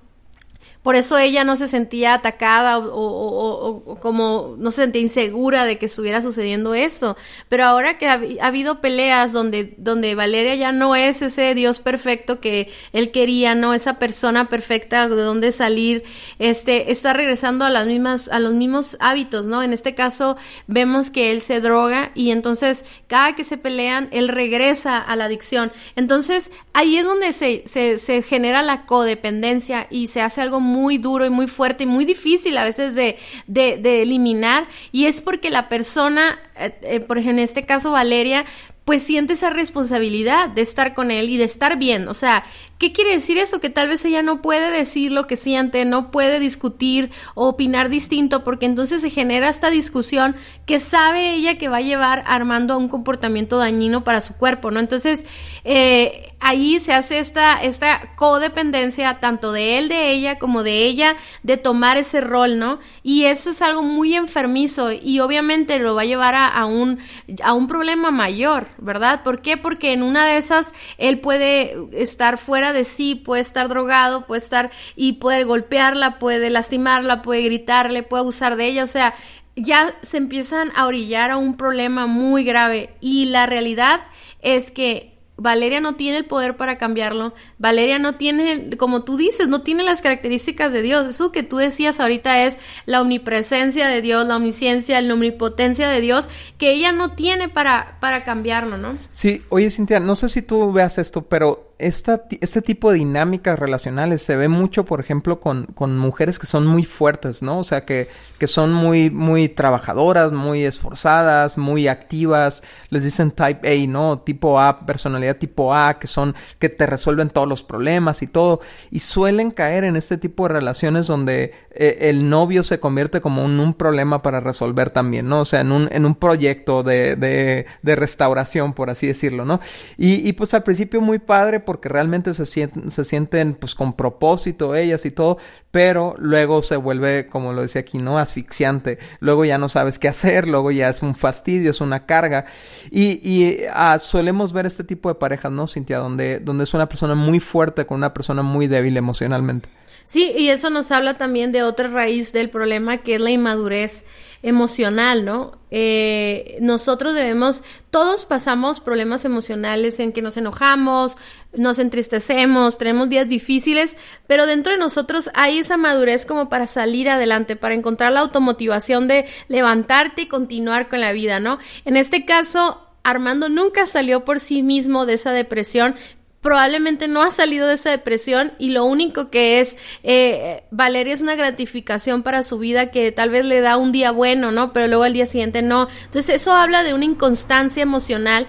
Por 0.81 0.95
eso 0.95 1.17
ella 1.17 1.43
no 1.43 1.57
se 1.57 1.67
sentía 1.67 2.13
atacada 2.13 2.77
o, 2.79 3.97
como 4.01 4.55
no 4.57 4.71
se 4.71 4.83
sentía 4.83 5.01
insegura 5.01 5.65
de 5.65 5.77
que 5.77 5.87
estuviera 5.87 6.21
sucediendo 6.21 6.73
eso. 6.73 7.17
Pero 7.49 7.65
ahora 7.65 7.97
que 7.97 8.07
ha, 8.07 8.21
ha, 8.39 8.47
habido 8.47 8.79
peleas 8.79 9.33
donde, 9.33 9.73
donde 9.77 10.15
Valeria 10.15 10.55
ya 10.55 10.71
no 10.71 10.95
es 10.95 11.21
ese 11.21 11.53
Dios 11.53 11.81
perfecto 11.81 12.39
que 12.39 12.71
él 12.93 13.11
quería, 13.11 13.55
no 13.55 13.73
esa 13.73 13.99
persona 13.99 14.47
perfecta 14.47 15.09
de 15.09 15.21
dónde 15.21 15.51
salir, 15.51 16.03
este, 16.39 16.91
está 16.91 17.11
regresando 17.11 17.65
a 17.65 17.69
las 17.69 17.85
mismas, 17.85 18.29
a 18.29 18.39
los 18.39 18.53
mismos 18.53 18.95
hábitos, 19.01 19.47
¿no? 19.47 19.61
En 19.61 19.73
este 19.73 19.95
caso 19.95 20.37
vemos 20.68 21.09
que 21.09 21.31
él 21.31 21.42
se 21.42 21.59
droga 21.59 22.11
y 22.15 22.31
entonces 22.31 22.85
cada 23.07 23.35
que 23.35 23.44
se 23.44 23.57
pelean, 23.57 24.07
él 24.11 24.30
regresa 24.30 24.97
a 24.97 25.18
la 25.18 25.25
adicción. 25.25 25.73
Entonces 25.97 26.54
ahí 26.71 26.97
es 26.97 27.06
donde 27.06 27.33
se, 27.33 27.63
se, 27.68 27.97
se 27.97 28.21
genera 28.21 28.63
la 28.63 28.85
codependencia 28.85 29.87
y 29.89 30.07
se 30.07 30.21
hace 30.21 30.42
algo 30.42 30.61
muy 30.61 30.69
duro 30.97 31.26
y 31.26 31.30
muy 31.30 31.47
fuerte 31.47 31.83
y 31.83 31.88
muy 31.88 32.06
difícil 32.06 32.57
a 32.57 32.64
veces 32.64 32.95
de, 32.95 33.18
de, 33.47 33.78
de 33.78 34.02
eliminar 34.02 34.68
y 34.92 35.06
es 35.06 35.21
porque 35.21 35.49
la 35.49 35.69
persona, 35.69 36.40
eh, 36.56 36.78
eh, 36.81 36.99
por 36.99 37.18
ejemplo 37.18 37.30
en 37.30 37.40
este 37.40 37.66
caso 37.66 37.92
Valeria, 37.92 38.45
pues 38.90 39.04
siente 39.04 39.33
esa 39.33 39.52
responsabilidad 39.52 40.49
de 40.49 40.61
estar 40.61 40.95
con 40.95 41.11
él 41.11 41.30
y 41.30 41.38
de 41.38 41.44
estar 41.44 41.78
bien. 41.78 42.07
O 42.07 42.16
sea, 42.16 42.44
¿qué 42.80 42.92
quiere 42.92 43.11
decir 43.11 43.38
eso? 43.38 43.59
Que 43.59 43.69
tal 43.69 43.88
vez 43.88 44.04
ella 44.04 44.23
no 44.23 44.42
puede 44.42 44.71
decir 44.71 45.11
lo 45.11 45.28
que 45.28 45.35
siente, 45.35 45.85
no 45.85 46.09
puede 46.09 46.40
discutir 46.40 47.11
o 47.35 47.49
opinar 47.49 47.90
distinto, 47.90 48.44
porque 48.44 48.66
entonces 48.66 49.04
se 49.04 49.11
genera 49.11 49.47
esta 49.47 49.69
discusión 49.69 50.35
que 50.66 50.80
sabe 50.80 51.35
ella 51.35 51.59
que 51.59 51.69
va 51.69 51.78
a 51.78 51.81
llevar 51.81 52.23
armando 52.26 52.73
a 52.73 52.78
un 52.78 52.88
comportamiento 52.90 53.59
dañino 53.59 54.04
para 54.04 54.21
su 54.21 54.35
cuerpo, 54.38 54.71
¿no? 54.71 54.80
Entonces, 54.80 55.23
eh, 55.66 56.29
ahí 56.39 56.79
se 56.79 56.93
hace 56.93 57.19
esta, 57.19 57.61
esta 57.61 58.15
codependencia 58.15 59.19
tanto 59.19 59.51
de 59.51 59.77
él, 59.77 59.89
de 59.89 60.11
ella, 60.11 60.39
como 60.39 60.63
de 60.63 60.85
ella, 60.85 61.15
de 61.43 61.57
tomar 61.57 61.97
ese 61.97 62.21
rol, 62.21 62.59
¿no? 62.59 62.79
Y 63.03 63.25
eso 63.25 63.49
es 63.49 63.61
algo 63.61 63.83
muy 63.83 64.15
enfermizo 64.15 64.91
y 64.91 65.19
obviamente 65.19 65.79
lo 65.79 65.95
va 65.95 66.03
a 66.03 66.05
llevar 66.05 66.35
a, 66.35 66.47
a 66.47 66.65
un, 66.65 66.99
a 67.43 67.53
un 67.53 67.67
problema 67.67 68.11
mayor, 68.11 68.67
¿verdad? 68.77 69.23
¿Por 69.23 69.41
qué? 69.41 69.57
Porque 69.57 69.93
en 69.93 70.03
una 70.03 70.25
de 70.25 70.37
esas 70.37 70.73
él 70.97 71.19
puede 71.19 71.75
estar 71.91 72.37
fuera 72.37 72.73
de 72.73 72.83
sí, 72.83 73.15
puede 73.15 73.41
estar 73.41 73.67
drogado, 73.67 74.25
puede 74.25 74.39
estar 74.39 74.71
y 74.95 75.13
puede 75.13 75.43
golpearla, 75.43 76.19
puede 76.19 76.49
lastimarla, 76.49 77.21
puede 77.21 77.41
gritarle, 77.43 78.03
puede 78.03 78.21
abusar 78.21 78.55
de 78.55 78.67
ella, 78.67 78.83
o 78.83 78.87
sea, 78.87 79.13
ya 79.55 79.93
se 80.01 80.17
empiezan 80.17 80.71
a 80.75 80.87
orillar 80.87 81.31
a 81.31 81.37
un 81.37 81.57
problema 81.57 82.07
muy 82.07 82.43
grave 82.43 82.95
y 83.01 83.25
la 83.25 83.45
realidad 83.45 84.01
es 84.41 84.71
que 84.71 85.08
Valeria 85.39 85.79
no 85.79 85.95
tiene 85.95 86.17
el 86.17 86.25
poder 86.25 86.57
para 86.57 86.77
cambiarlo. 86.77 87.33
Valeria 87.57 87.99
no 87.99 88.15
tiene, 88.15 88.75
como 88.77 89.03
tú 89.03 89.17
dices, 89.17 89.47
no 89.47 89.61
tiene 89.61 89.83
las 89.83 90.01
características 90.01 90.71
de 90.71 90.81
Dios. 90.81 91.07
Eso 91.07 91.31
que 91.31 91.43
tú 91.43 91.57
decías 91.57 91.99
ahorita 91.99 92.45
es 92.45 92.59
la 92.85 93.01
omnipresencia 93.01 93.87
de 93.87 94.01
Dios, 94.01 94.27
la 94.27 94.35
omnisciencia, 94.35 94.99
la 95.01 95.13
omnipotencia 95.13 95.89
de 95.89 96.01
Dios, 96.01 96.27
que 96.57 96.71
ella 96.71 96.91
no 96.91 97.13
tiene 97.13 97.49
para, 97.49 97.97
para 97.99 98.23
cambiarlo, 98.23 98.77
¿no? 98.77 98.97
Sí, 99.11 99.43
oye 99.49 99.69
Cintia, 99.69 99.99
no 99.99 100.15
sé 100.15 100.29
si 100.29 100.41
tú 100.41 100.71
veas 100.71 100.97
esto, 100.97 101.21
pero 101.21 101.69
esta, 101.80 102.26
este 102.42 102.62
tipo 102.62 102.92
de 102.92 102.98
dinámicas 102.98 103.57
relacionales 103.57 104.21
se 104.21 104.36
ve 104.36 104.50
mucho, 104.50 104.83
por 104.83 105.00
ejemplo, 105.00 105.40
con, 105.40 105.66
con 105.68 105.98
mujeres 105.98 106.38
que 106.38 106.45
son 106.45 106.68
muy 106.68 106.83
fuertes, 106.83 107.42
¿no? 107.42 107.59
O 107.59 107.64
sea, 107.64 107.81
que, 107.81 108.09
que 108.38 108.48
son 108.48 108.74
muy, 108.74 109.09
muy 109.09 109.48
trabajadoras, 109.48 110.33
muy 110.33 110.66
esforzadas, 110.66 111.57
muy 111.57 111.88
activas. 111.88 112.64
Les 112.90 113.04
dicen 113.04 113.31
type 113.31 113.68
A, 113.68 113.88
¿no? 113.88 114.19
Tipo 114.19 114.59
A, 114.59 114.86
personalidad 114.86 115.38
tipo 115.38 115.74
A, 115.74 116.00
que 116.00 116.07
son, 116.07 116.36
que 116.59 116.68
te 116.68 116.86
resuelven 116.86 117.30
todos 117.30 117.48
los 117.48 117.64
problemas 117.64 118.21
y 118.21 118.28
todo. 118.28 118.59
Y 118.92 119.00
suelen 119.00 119.50
caer 119.50 119.86
en 119.86 119.95
este 119.95 120.18
tipo 120.18 120.48
de 120.48 120.54
relaciones 120.56 121.07
donde 121.07 121.54
eh, 121.81 122.09
el 122.09 122.30
novio 122.30 122.64
se 122.64 122.81
convierte 122.81 123.21
como 123.21 123.45
en 123.45 123.57
un 123.57 123.74
problema 123.74 124.21
para 124.21 124.42
resolver 124.42 124.90
también, 124.90 125.30
¿no? 125.30 125.40
O 125.40 125.45
sea, 125.45 125.62
en 125.62 125.71
un, 125.71 125.88
en 125.94 126.06
un 126.06 126.14
proyecto 126.14 126.83
de, 126.83 127.16
de, 127.16 127.68
de 127.81 127.95
restauración, 127.95 128.74
por 128.74 128.90
así 128.90 129.07
decirlo, 129.07 129.45
¿no? 129.45 129.62
Y, 129.98 130.28
y 130.28 130.33
pues 130.33 130.54
al 130.54 130.64
principio 130.64 131.00
muy 131.00 131.19
padre 131.19 131.62
porque 131.62 131.88
realmente 131.88 132.33
se 132.33 132.45
sienten, 132.45 132.92
se 132.92 133.06
sienten 133.06 133.54
pues 133.54 133.76
con 133.76 133.94
propósito 133.94 134.76
ellas 134.76 135.06
y 135.06 135.12
todo, 135.12 135.38
pero 135.71 136.16
luego 136.18 136.64
se 136.64 136.78
vuelve, 136.78 137.28
como 137.28 137.54
lo 137.54 137.61
decía 137.61 137.81
aquí, 137.81 137.99
¿no? 137.99 138.18
Asfixiante. 138.18 138.97
Luego 139.19 139.45
ya 139.45 139.57
no 139.57 139.69
sabes 139.69 139.99
qué 139.99 140.07
hacer, 140.07 140.47
luego 140.47 140.71
ya 140.71 140.90
es 140.90 141.02
un 141.02 141.16
fastidio, 141.16 141.71
es 141.71 141.81
una 141.81 142.06
carga. 142.06 142.45
Y, 142.90 143.19
y 143.28 143.61
ah, 143.73 143.99
solemos 143.99 144.52
ver 144.52 144.66
este 144.66 144.83
tipo 144.83 145.09
de 145.09 145.16
parejas, 145.16 145.52
¿no, 145.52 145.68
Cintia? 145.68 145.99
Donde, 145.99 146.40
donde 146.40 146.64
es 146.64 146.73
una 146.73 146.90
persona 146.90 147.16
muy 147.16 147.40
fuerte 147.40 147.85
con 147.85 147.97
una 147.97 148.14
persona 148.14 148.42
muy 148.42 148.68
débil 148.68 148.97
emocionalmente. 148.97 149.69
Sí, 150.06 150.33
y 150.35 150.49
eso 150.49 150.71
nos 150.71 150.92
habla 150.92 151.18
también 151.18 151.52
de 151.52 151.61
otra 151.61 151.88
raíz 151.88 152.33
del 152.33 152.49
problema 152.49 152.97
que 152.97 153.16
es 153.16 153.21
la 153.21 153.30
inmadurez 153.30 154.06
emocional, 154.41 155.25
¿no? 155.25 155.57
Eh, 155.71 156.57
nosotros 156.61 157.13
debemos, 157.13 157.63
todos 157.91 158.25
pasamos 158.25 158.79
problemas 158.79 159.25
emocionales 159.25 159.99
en 159.99 160.11
que 160.11 160.21
nos 160.21 160.37
enojamos, 160.37 161.17
nos 161.53 161.79
entristecemos, 161.79 162.77
tenemos 162.77 163.09
días 163.09 163.27
difíciles, 163.27 163.97
pero 164.27 164.45
dentro 164.45 164.73
de 164.73 164.79
nosotros 164.79 165.29
hay 165.35 165.59
esa 165.59 165.77
madurez 165.77 166.25
como 166.25 166.49
para 166.49 166.67
salir 166.67 167.09
adelante, 167.09 167.55
para 167.55 167.75
encontrar 167.75 168.13
la 168.13 168.21
automotivación 168.21 169.07
de 169.07 169.25
levantarte 169.47 170.23
y 170.23 170.27
continuar 170.27 170.89
con 170.89 171.01
la 171.01 171.11
vida, 171.11 171.39
¿no? 171.39 171.59
En 171.85 171.97
este 171.97 172.25
caso, 172.25 172.85
Armando 173.03 173.49
nunca 173.49 173.85
salió 173.85 174.25
por 174.25 174.39
sí 174.39 174.61
mismo 174.61 175.05
de 175.05 175.13
esa 175.13 175.31
depresión, 175.31 175.95
probablemente 176.41 177.07
no 177.07 177.21
ha 177.21 177.31
salido 177.31 177.67
de 177.67 177.73
esa 177.73 177.89
depresión 177.89 178.53
y 178.59 178.69
lo 178.69 178.85
único 178.85 179.29
que 179.29 179.59
es 179.59 179.77
eh, 180.03 180.63
Valeria 180.71 181.13
es 181.13 181.21
una 181.21 181.35
gratificación 181.35 182.23
para 182.23 182.43
su 182.43 182.59
vida 182.59 182.91
que 182.91 183.11
tal 183.11 183.29
vez 183.29 183.45
le 183.45 183.61
da 183.61 183.77
un 183.77 183.91
día 183.91 184.11
bueno, 184.11 184.51
¿no? 184.51 184.71
Pero 184.71 184.87
luego 184.87 185.03
al 185.03 185.13
día 185.13 185.25
siguiente 185.25 185.61
no. 185.61 185.87
Entonces 186.05 186.41
eso 186.41 186.53
habla 186.53 186.83
de 186.83 186.93
una 186.93 187.05
inconstancia 187.05 187.83
emocional. 187.83 188.47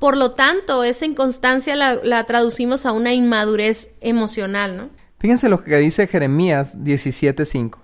Por 0.00 0.16
lo 0.16 0.32
tanto, 0.32 0.84
esa 0.84 1.06
inconstancia 1.06 1.76
la, 1.76 1.94
la 2.02 2.24
traducimos 2.24 2.84
a 2.84 2.92
una 2.92 3.14
inmadurez 3.14 3.90
emocional, 4.00 4.76
¿no? 4.76 4.90
Fíjense 5.18 5.48
lo 5.48 5.62
que 5.62 5.76
dice 5.78 6.06
Jeremías 6.06 6.78
17:5. 6.82 7.78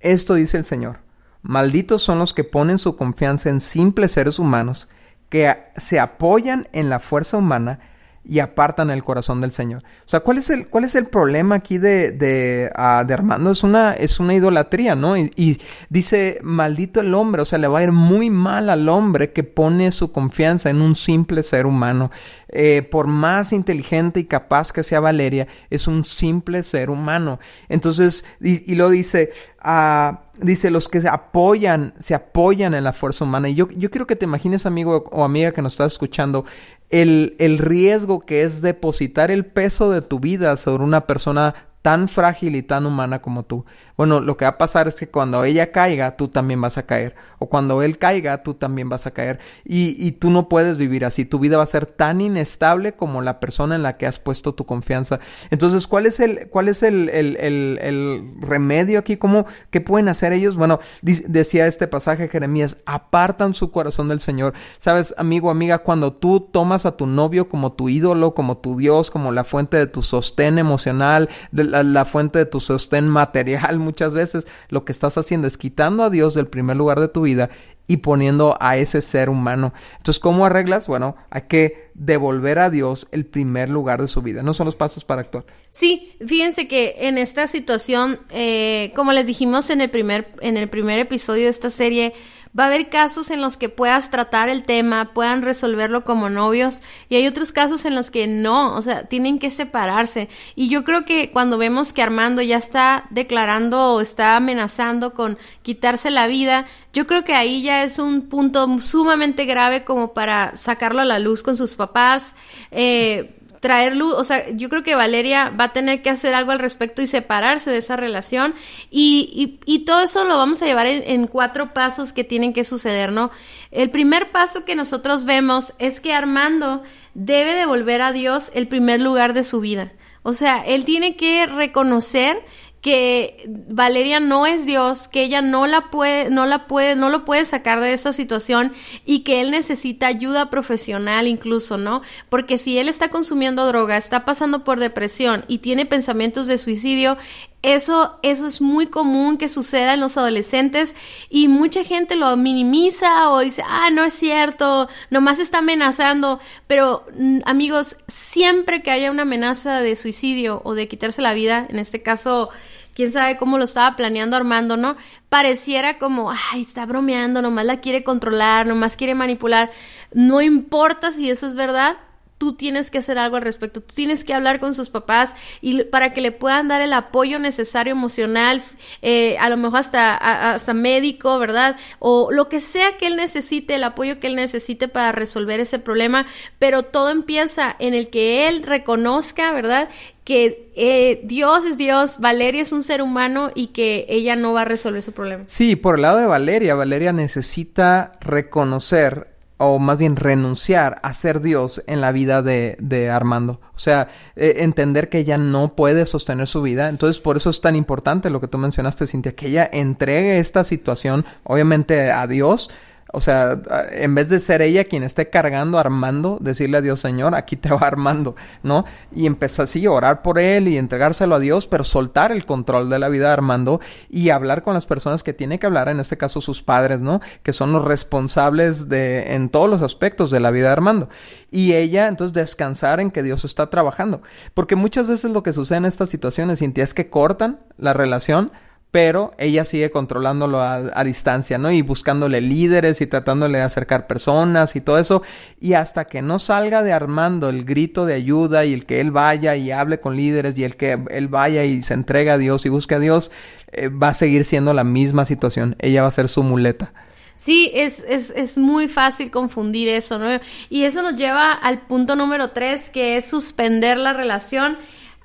Esto 0.00 0.34
dice 0.34 0.56
el 0.56 0.64
Señor. 0.64 1.00
Malditos 1.42 2.02
son 2.02 2.18
los 2.18 2.32
que 2.32 2.44
ponen 2.44 2.78
su 2.78 2.96
confianza 2.96 3.50
en 3.50 3.60
simples 3.60 4.12
seres 4.12 4.38
humanos, 4.38 4.88
que 5.28 5.56
se 5.76 6.00
apoyan 6.00 6.68
en 6.72 6.88
la 6.88 7.00
fuerza 7.00 7.36
humana 7.36 7.80
y 8.28 8.40
apartan 8.40 8.90
el 8.90 9.02
corazón 9.02 9.40
del 9.40 9.52
Señor. 9.52 9.82
O 9.82 10.08
sea, 10.08 10.20
¿cuál 10.20 10.36
es 10.36 10.50
el, 10.50 10.68
cuál 10.68 10.84
es 10.84 10.94
el 10.94 11.06
problema 11.06 11.54
aquí 11.54 11.78
de, 11.78 12.10
de, 12.10 12.70
ah, 12.76 13.02
de 13.06 13.14
Armando? 13.14 13.50
Es 13.50 13.64
una, 13.64 13.94
es 13.94 14.20
una 14.20 14.34
idolatría, 14.34 14.94
¿no? 14.94 15.16
Y, 15.16 15.58
dice, 15.88 16.38
maldito 16.42 17.00
el 17.00 17.14
hombre, 17.14 17.40
o 17.40 17.46
sea, 17.46 17.58
le 17.58 17.68
va 17.68 17.78
a 17.78 17.84
ir 17.84 17.92
muy 17.92 18.28
mal 18.28 18.68
al 18.68 18.86
hombre 18.90 19.32
que 19.32 19.44
pone 19.44 19.90
su 19.92 20.12
confianza 20.12 20.68
en 20.68 20.82
un 20.82 20.94
simple 20.94 21.42
ser 21.42 21.64
humano. 21.64 22.10
Eh, 22.50 22.82
por 22.82 23.06
más 23.06 23.52
inteligente 23.52 24.20
y 24.20 24.24
capaz 24.24 24.72
que 24.72 24.82
sea 24.82 25.00
Valeria, 25.00 25.48
es 25.70 25.86
un 25.86 26.04
simple 26.04 26.62
ser 26.62 26.90
humano. 26.90 27.38
Entonces, 27.68 28.24
y, 28.40 28.70
y 28.70 28.74
lo 28.74 28.90
dice, 28.90 29.30
uh, 29.64 30.16
dice, 30.40 30.70
los 30.70 30.88
que 30.88 31.00
se 31.00 31.08
apoyan, 31.08 31.94
se 31.98 32.14
apoyan 32.14 32.74
en 32.74 32.84
la 32.84 32.92
fuerza 32.92 33.24
humana. 33.24 33.48
Y 33.48 33.54
yo, 33.54 33.68
yo 33.70 33.90
quiero 33.90 34.06
que 34.06 34.16
te 34.16 34.24
imagines, 34.24 34.66
amigo 34.66 35.04
o 35.10 35.24
amiga 35.24 35.52
que 35.52 35.62
nos 35.62 35.74
estás 35.74 35.92
escuchando, 35.92 36.44
el, 36.90 37.36
el 37.38 37.58
riesgo 37.58 38.20
que 38.20 38.42
es 38.42 38.62
depositar 38.62 39.30
el 39.30 39.44
peso 39.44 39.90
de 39.90 40.02
tu 40.02 40.20
vida 40.20 40.56
sobre 40.56 40.84
una 40.84 41.06
persona 41.06 41.54
tan 41.82 42.08
frágil 42.08 42.56
y 42.56 42.62
tan 42.62 42.86
humana 42.86 43.22
como 43.22 43.44
tú. 43.44 43.64
Bueno, 43.98 44.20
lo 44.20 44.36
que 44.36 44.44
va 44.44 44.52
a 44.52 44.58
pasar 44.58 44.86
es 44.86 44.94
que 44.94 45.08
cuando 45.08 45.42
ella 45.42 45.72
caiga, 45.72 46.16
tú 46.16 46.28
también 46.28 46.60
vas 46.60 46.78
a 46.78 46.86
caer. 46.86 47.16
O 47.40 47.48
cuando 47.48 47.82
él 47.82 47.98
caiga, 47.98 48.44
tú 48.44 48.54
también 48.54 48.88
vas 48.88 49.06
a 49.06 49.10
caer. 49.10 49.40
Y, 49.64 49.96
y 49.98 50.12
tú 50.12 50.30
no 50.30 50.48
puedes 50.48 50.78
vivir 50.78 51.04
así. 51.04 51.24
Tu 51.24 51.40
vida 51.40 51.56
va 51.56 51.64
a 51.64 51.66
ser 51.66 51.84
tan 51.84 52.20
inestable 52.20 52.92
como 52.92 53.22
la 53.22 53.40
persona 53.40 53.74
en 53.74 53.82
la 53.82 53.96
que 53.96 54.06
has 54.06 54.20
puesto 54.20 54.54
tu 54.54 54.66
confianza. 54.66 55.18
Entonces, 55.50 55.88
¿cuál 55.88 56.06
es 56.06 56.20
el, 56.20 56.48
cuál 56.48 56.68
es 56.68 56.84
el, 56.84 57.08
el, 57.08 57.36
el, 57.40 57.78
el 57.82 58.30
remedio 58.40 59.00
aquí? 59.00 59.16
¿Cómo, 59.16 59.46
¿Qué 59.70 59.80
pueden 59.80 60.08
hacer 60.08 60.32
ellos? 60.32 60.54
Bueno, 60.54 60.78
decía 61.02 61.66
este 61.66 61.88
pasaje 61.88 62.28
Jeremías, 62.28 62.76
apartan 62.86 63.54
su 63.54 63.72
corazón 63.72 64.06
del 64.06 64.20
Señor. 64.20 64.54
Sabes, 64.78 65.12
amigo, 65.18 65.50
amiga, 65.50 65.78
cuando 65.78 66.12
tú 66.12 66.38
tomas 66.38 66.86
a 66.86 66.96
tu 66.96 67.06
novio 67.06 67.48
como 67.48 67.72
tu 67.72 67.88
ídolo, 67.88 68.32
como 68.32 68.58
tu 68.58 68.76
Dios, 68.76 69.10
como 69.10 69.32
la 69.32 69.42
fuente 69.42 69.76
de 69.76 69.88
tu 69.88 70.02
sostén 70.02 70.58
emocional, 70.58 71.28
de 71.50 71.64
la, 71.64 71.82
la 71.82 72.04
fuente 72.04 72.38
de 72.38 72.46
tu 72.46 72.60
sostén 72.60 73.08
material, 73.08 73.87
muchas 73.88 74.12
veces 74.12 74.46
lo 74.68 74.84
que 74.84 74.92
estás 74.92 75.16
haciendo 75.16 75.46
es 75.46 75.56
quitando 75.56 76.04
a 76.04 76.10
Dios 76.10 76.34
del 76.34 76.46
primer 76.46 76.76
lugar 76.76 77.00
de 77.00 77.08
tu 77.08 77.22
vida 77.22 77.48
y 77.86 77.96
poniendo 77.96 78.54
a 78.60 78.76
ese 78.76 79.00
ser 79.00 79.30
humano. 79.30 79.72
Entonces, 79.96 80.20
¿cómo 80.20 80.44
arreglas? 80.44 80.86
Bueno, 80.86 81.16
hay 81.30 81.42
que 81.48 81.88
devolver 81.94 82.58
a 82.58 82.68
Dios 82.68 83.08
el 83.12 83.24
primer 83.24 83.70
lugar 83.70 84.02
de 84.02 84.08
su 84.08 84.20
vida. 84.20 84.42
No 84.42 84.52
son 84.52 84.66
los 84.66 84.76
pasos 84.76 85.06
para 85.06 85.22
actuar. 85.22 85.46
Sí, 85.70 86.12
fíjense 86.24 86.68
que 86.68 86.96
en 86.98 87.16
esta 87.16 87.46
situación, 87.46 88.20
eh, 88.28 88.92
como 88.94 89.12
les 89.12 89.26
dijimos 89.26 89.70
en 89.70 89.80
el 89.80 89.90
primer, 89.90 90.34
en 90.42 90.58
el 90.58 90.68
primer 90.68 90.98
episodio 90.98 91.44
de 91.44 91.50
esta 91.50 91.70
serie, 91.70 92.12
Va 92.58 92.64
a 92.64 92.66
haber 92.66 92.88
casos 92.88 93.30
en 93.30 93.40
los 93.40 93.56
que 93.56 93.68
puedas 93.68 94.10
tratar 94.10 94.48
el 94.48 94.64
tema, 94.64 95.12
puedan 95.14 95.42
resolverlo 95.42 96.04
como 96.04 96.28
novios 96.28 96.82
y 97.08 97.16
hay 97.16 97.26
otros 97.26 97.52
casos 97.52 97.84
en 97.84 97.94
los 97.94 98.10
que 98.10 98.26
no, 98.26 98.74
o 98.76 98.82
sea, 98.82 99.04
tienen 99.06 99.38
que 99.38 99.50
separarse. 99.50 100.28
Y 100.54 100.68
yo 100.68 100.84
creo 100.84 101.04
que 101.04 101.30
cuando 101.30 101.58
vemos 101.58 101.92
que 101.92 102.02
Armando 102.02 102.42
ya 102.42 102.56
está 102.56 103.06
declarando 103.10 103.94
o 103.94 104.00
está 104.00 104.36
amenazando 104.36 105.14
con 105.14 105.38
quitarse 105.62 106.10
la 106.10 106.26
vida, 106.26 106.66
yo 106.92 107.06
creo 107.06 107.24
que 107.24 107.34
ahí 107.34 107.62
ya 107.62 107.84
es 107.84 107.98
un 107.98 108.28
punto 108.28 108.66
sumamente 108.80 109.44
grave 109.44 109.84
como 109.84 110.14
para 110.14 110.56
sacarlo 110.56 111.00
a 111.00 111.04
la 111.04 111.18
luz 111.18 111.42
con 111.42 111.56
sus 111.56 111.74
papás. 111.74 112.34
Eh, 112.70 113.37
traer 113.60 113.96
luz, 113.96 114.14
o 114.16 114.24
sea, 114.24 114.50
yo 114.50 114.68
creo 114.68 114.82
que 114.82 114.94
Valeria 114.94 115.50
va 115.50 115.64
a 115.64 115.72
tener 115.72 116.02
que 116.02 116.10
hacer 116.10 116.34
algo 116.34 116.52
al 116.52 116.58
respecto 116.58 117.02
y 117.02 117.06
separarse 117.06 117.70
de 117.70 117.78
esa 117.78 117.96
relación 117.96 118.54
y, 118.90 119.58
y, 119.64 119.72
y 119.72 119.80
todo 119.80 120.00
eso 120.00 120.24
lo 120.24 120.36
vamos 120.36 120.62
a 120.62 120.66
llevar 120.66 120.86
en, 120.86 121.02
en, 121.04 121.26
cuatro 121.26 121.74
pasos 121.74 122.12
que 122.12 122.24
tienen 122.24 122.52
que 122.52 122.64
suceder, 122.64 123.12
¿no? 123.12 123.30
El 123.70 123.90
primer 123.90 124.30
paso 124.30 124.64
que 124.64 124.76
nosotros 124.76 125.24
vemos 125.24 125.74
es 125.78 126.00
que 126.00 126.12
Armando 126.12 126.82
debe 127.14 127.54
devolver 127.54 128.00
a 128.02 128.12
Dios 128.12 128.50
el 128.54 128.68
primer 128.68 129.00
lugar 129.00 129.34
de 129.34 129.44
su 129.44 129.60
vida. 129.60 129.92
O 130.22 130.32
sea, 130.32 130.64
él 130.64 130.84
tiene 130.84 131.16
que 131.16 131.46
reconocer 131.46 132.44
que 132.80 133.44
Valeria 133.48 134.20
no 134.20 134.46
es 134.46 134.64
Dios, 134.64 135.08
que 135.08 135.22
ella 135.22 135.42
no 135.42 135.66
la 135.66 135.90
puede, 135.90 136.30
no 136.30 136.46
la 136.46 136.66
puede, 136.66 136.94
no 136.94 137.10
lo 137.10 137.24
puede 137.24 137.44
sacar 137.44 137.80
de 137.80 137.92
esa 137.92 138.12
situación 138.12 138.72
y 139.04 139.20
que 139.20 139.40
él 139.40 139.50
necesita 139.50 140.06
ayuda 140.06 140.50
profesional 140.50 141.26
incluso, 141.26 141.76
¿no? 141.76 142.02
Porque 142.28 142.56
si 142.56 142.78
él 142.78 142.88
está 142.88 143.08
consumiendo 143.08 143.66
droga, 143.66 143.96
está 143.96 144.24
pasando 144.24 144.62
por 144.62 144.78
depresión 144.78 145.44
y 145.48 145.58
tiene 145.58 145.86
pensamientos 145.86 146.46
de 146.46 146.58
suicidio, 146.58 147.16
eso, 147.62 148.18
eso 148.22 148.46
es 148.46 148.60
muy 148.60 148.86
común 148.86 149.36
que 149.36 149.48
suceda 149.48 149.94
en 149.94 150.00
los 150.00 150.16
adolescentes 150.16 150.94
y 151.28 151.48
mucha 151.48 151.82
gente 151.82 152.14
lo 152.14 152.36
minimiza 152.36 153.30
o 153.30 153.40
dice, 153.40 153.62
ah, 153.66 153.90
no 153.90 154.04
es 154.04 154.14
cierto, 154.14 154.88
nomás 155.10 155.40
está 155.40 155.58
amenazando. 155.58 156.38
Pero 156.68 157.04
mm, 157.18 157.40
amigos, 157.46 157.96
siempre 158.06 158.82
que 158.82 158.92
haya 158.92 159.10
una 159.10 159.22
amenaza 159.22 159.80
de 159.80 159.96
suicidio 159.96 160.60
o 160.64 160.74
de 160.74 160.86
quitarse 160.86 161.20
la 161.20 161.34
vida, 161.34 161.66
en 161.68 161.80
este 161.80 162.00
caso, 162.00 162.50
quién 162.94 163.10
sabe 163.10 163.36
cómo 163.36 163.58
lo 163.58 163.64
estaba 163.64 163.96
planeando 163.96 164.36
Armando, 164.36 164.76
¿no? 164.76 164.96
Pareciera 165.28 165.98
como, 165.98 166.30
ay, 166.30 166.62
está 166.62 166.86
bromeando, 166.86 167.42
nomás 167.42 167.64
la 167.64 167.80
quiere 167.80 168.04
controlar, 168.04 168.66
nomás 168.66 168.96
quiere 168.96 169.16
manipular. 169.16 169.70
No 170.12 170.40
importa 170.42 171.10
si 171.10 171.28
eso 171.28 171.46
es 171.48 171.56
verdad, 171.56 171.96
tú 172.38 172.54
tienes 172.54 172.90
que 172.90 172.98
hacer 172.98 173.18
algo 173.18 173.36
al 173.36 173.42
respecto, 173.42 173.80
tú 173.80 173.94
tienes 173.94 174.24
que 174.24 174.32
hablar 174.32 174.60
con 174.60 174.74
sus 174.74 174.90
papás 174.90 175.34
y 175.60 175.84
para 175.84 176.12
que 176.12 176.20
le 176.20 176.32
puedan 176.32 176.68
dar 176.68 176.80
el 176.80 176.92
apoyo 176.92 177.38
necesario 177.38 177.92
emocional, 177.92 178.62
eh, 179.02 179.36
a 179.38 179.48
lo 179.50 179.56
mejor 179.56 179.80
hasta, 179.80 180.14
a, 180.14 180.54
hasta 180.54 180.72
médico, 180.72 181.38
¿verdad? 181.38 181.76
O 181.98 182.30
lo 182.32 182.48
que 182.48 182.60
sea 182.60 182.96
que 182.96 183.08
él 183.08 183.16
necesite, 183.16 183.74
el 183.74 183.84
apoyo 183.84 184.20
que 184.20 184.28
él 184.28 184.36
necesite 184.36 184.88
para 184.88 185.12
resolver 185.12 185.60
ese 185.60 185.78
problema, 185.78 186.26
pero 186.58 186.84
todo 186.84 187.10
empieza 187.10 187.74
en 187.78 187.94
el 187.94 188.08
que 188.08 188.48
él 188.48 188.62
reconozca, 188.62 189.52
¿verdad? 189.52 189.88
que 190.28 190.70
eh, 190.76 191.22
Dios 191.24 191.64
es 191.64 191.78
Dios, 191.78 192.18
Valeria 192.18 192.60
es 192.60 192.70
un 192.72 192.82
ser 192.82 193.00
humano 193.00 193.50
y 193.54 193.68
que 193.68 194.04
ella 194.10 194.36
no 194.36 194.52
va 194.52 194.60
a 194.60 194.64
resolver 194.66 195.02
su 195.02 195.12
problema. 195.12 195.44
Sí, 195.46 195.74
por 195.74 195.94
el 195.94 196.02
lado 196.02 196.18
de 196.18 196.26
Valeria, 196.26 196.74
Valeria 196.74 197.14
necesita 197.14 198.12
reconocer 198.20 199.37
o 199.58 199.78
más 199.78 199.98
bien 199.98 200.16
renunciar 200.16 201.00
a 201.02 201.12
ser 201.12 201.40
Dios 201.40 201.82
en 201.86 202.00
la 202.00 202.12
vida 202.12 202.42
de, 202.42 202.76
de 202.80 203.10
Armando. 203.10 203.60
O 203.74 203.78
sea, 203.78 204.08
eh, 204.36 204.56
entender 204.58 205.08
que 205.08 205.18
ella 205.18 205.36
no 205.36 205.74
puede 205.74 206.06
sostener 206.06 206.46
su 206.46 206.62
vida. 206.62 206.88
Entonces, 206.88 207.20
por 207.20 207.36
eso 207.36 207.50
es 207.50 207.60
tan 207.60 207.76
importante 207.76 208.30
lo 208.30 208.40
que 208.40 208.48
tú 208.48 208.56
mencionaste, 208.58 209.06
Cintia, 209.06 209.34
que 209.34 209.48
ella 209.48 209.68
entregue 209.70 210.38
esta 210.38 210.64
situación, 210.64 211.26
obviamente, 211.42 212.10
a 212.10 212.26
Dios, 212.26 212.70
o 213.12 213.20
sea, 213.20 213.60
en 213.92 214.14
vez 214.14 214.28
de 214.28 214.38
ser 214.38 214.60
ella 214.60 214.84
quien 214.84 215.02
esté 215.02 215.30
cargando, 215.30 215.78
armando, 215.78 216.38
decirle 216.40 216.76
a 216.76 216.82
Dios, 216.82 217.00
Señor, 217.00 217.34
aquí 217.34 217.56
te 217.56 217.70
va 217.70 217.78
armando, 217.82 218.36
¿no? 218.62 218.84
Y 219.14 219.26
empezar 219.26 219.64
así 219.64 219.84
a 219.86 219.90
orar 219.90 220.22
por 220.22 220.38
él 220.38 220.68
y 220.68 220.76
entregárselo 220.76 221.34
a 221.34 221.38
Dios, 221.38 221.66
pero 221.66 221.84
soltar 221.84 222.32
el 222.32 222.44
control 222.44 222.90
de 222.90 222.98
la 222.98 223.08
vida 223.08 223.32
Armando 223.32 223.80
y 224.10 224.30
hablar 224.30 224.62
con 224.62 224.74
las 224.74 224.86
personas 224.86 225.22
que 225.22 225.32
tiene 225.32 225.58
que 225.58 225.66
hablar, 225.66 225.88
en 225.88 226.00
este 226.00 226.16
caso 226.18 226.40
sus 226.40 226.62
padres, 226.62 227.00
¿no? 227.00 227.20
Que 227.42 227.52
son 227.52 227.72
los 227.72 227.84
responsables 227.84 228.88
de, 228.88 229.34
en 229.34 229.48
todos 229.48 229.70
los 229.70 229.82
aspectos 229.82 230.30
de 230.30 230.40
la 230.40 230.50
vida 230.50 230.72
Armando. 230.72 231.08
Y 231.50 231.72
ella, 231.72 232.08
entonces, 232.08 232.34
descansar 232.34 233.00
en 233.00 233.10
que 233.10 233.22
Dios 233.22 233.44
está 233.44 233.70
trabajando. 233.70 234.22
Porque 234.54 234.76
muchas 234.76 235.08
veces 235.08 235.30
lo 235.30 235.42
que 235.42 235.52
sucede 235.52 235.78
en 235.78 235.84
estas 235.86 236.10
situaciones, 236.10 236.58
Cintia, 236.58 236.84
es 236.84 236.94
que 236.94 237.08
cortan 237.08 237.60
la 237.78 237.94
relación 237.94 238.52
pero 238.90 239.34
ella 239.36 239.66
sigue 239.66 239.90
controlándolo 239.90 240.62
a, 240.62 241.04
distancia, 241.04 241.58
¿no? 241.58 241.70
Y 241.70 241.82
buscándole 241.82 242.40
líderes 242.40 243.00
y 243.02 243.06
tratándole 243.06 243.58
de 243.58 243.64
acercar 243.64 244.06
personas 244.06 244.76
y 244.76 244.80
todo 244.80 244.98
eso. 244.98 245.22
Y 245.60 245.74
hasta 245.74 246.06
que 246.06 246.22
no 246.22 246.38
salga 246.38 246.82
de 246.82 246.92
Armando 246.92 247.50
el 247.50 247.64
grito 247.64 248.06
de 248.06 248.14
ayuda 248.14 248.64
y 248.64 248.72
el 248.72 248.86
que 248.86 249.00
él 249.00 249.10
vaya 249.10 249.56
y 249.56 249.70
hable 249.70 250.00
con 250.00 250.16
líderes 250.16 250.56
y 250.56 250.64
el 250.64 250.76
que 250.76 250.98
él 251.10 251.28
vaya 251.28 251.64
y 251.64 251.82
se 251.82 251.94
entregue 251.94 252.30
a 252.30 252.38
Dios 252.38 252.64
y 252.64 252.70
busque 252.70 252.94
a 252.94 252.98
Dios, 252.98 253.30
eh, 253.72 253.88
va 253.88 254.08
a 254.08 254.14
seguir 254.14 254.44
siendo 254.44 254.72
la 254.72 254.84
misma 254.84 255.26
situación. 255.26 255.76
Ella 255.80 256.02
va 256.02 256.08
a 256.08 256.12
ser 256.12 256.28
su 256.28 256.42
muleta. 256.42 256.92
Sí, 257.34 257.70
es, 257.74 258.04
es, 258.08 258.32
es 258.34 258.58
muy 258.58 258.88
fácil 258.88 259.30
confundir 259.30 259.88
eso, 259.88 260.18
¿no? 260.18 260.40
Y 260.70 260.84
eso 260.84 261.02
nos 261.02 261.14
lleva 261.14 261.52
al 261.52 261.82
punto 261.82 262.16
número 262.16 262.50
tres, 262.50 262.90
que 262.90 263.16
es 263.16 263.26
suspender 263.26 263.98
la 263.98 264.12
relación 264.12 264.78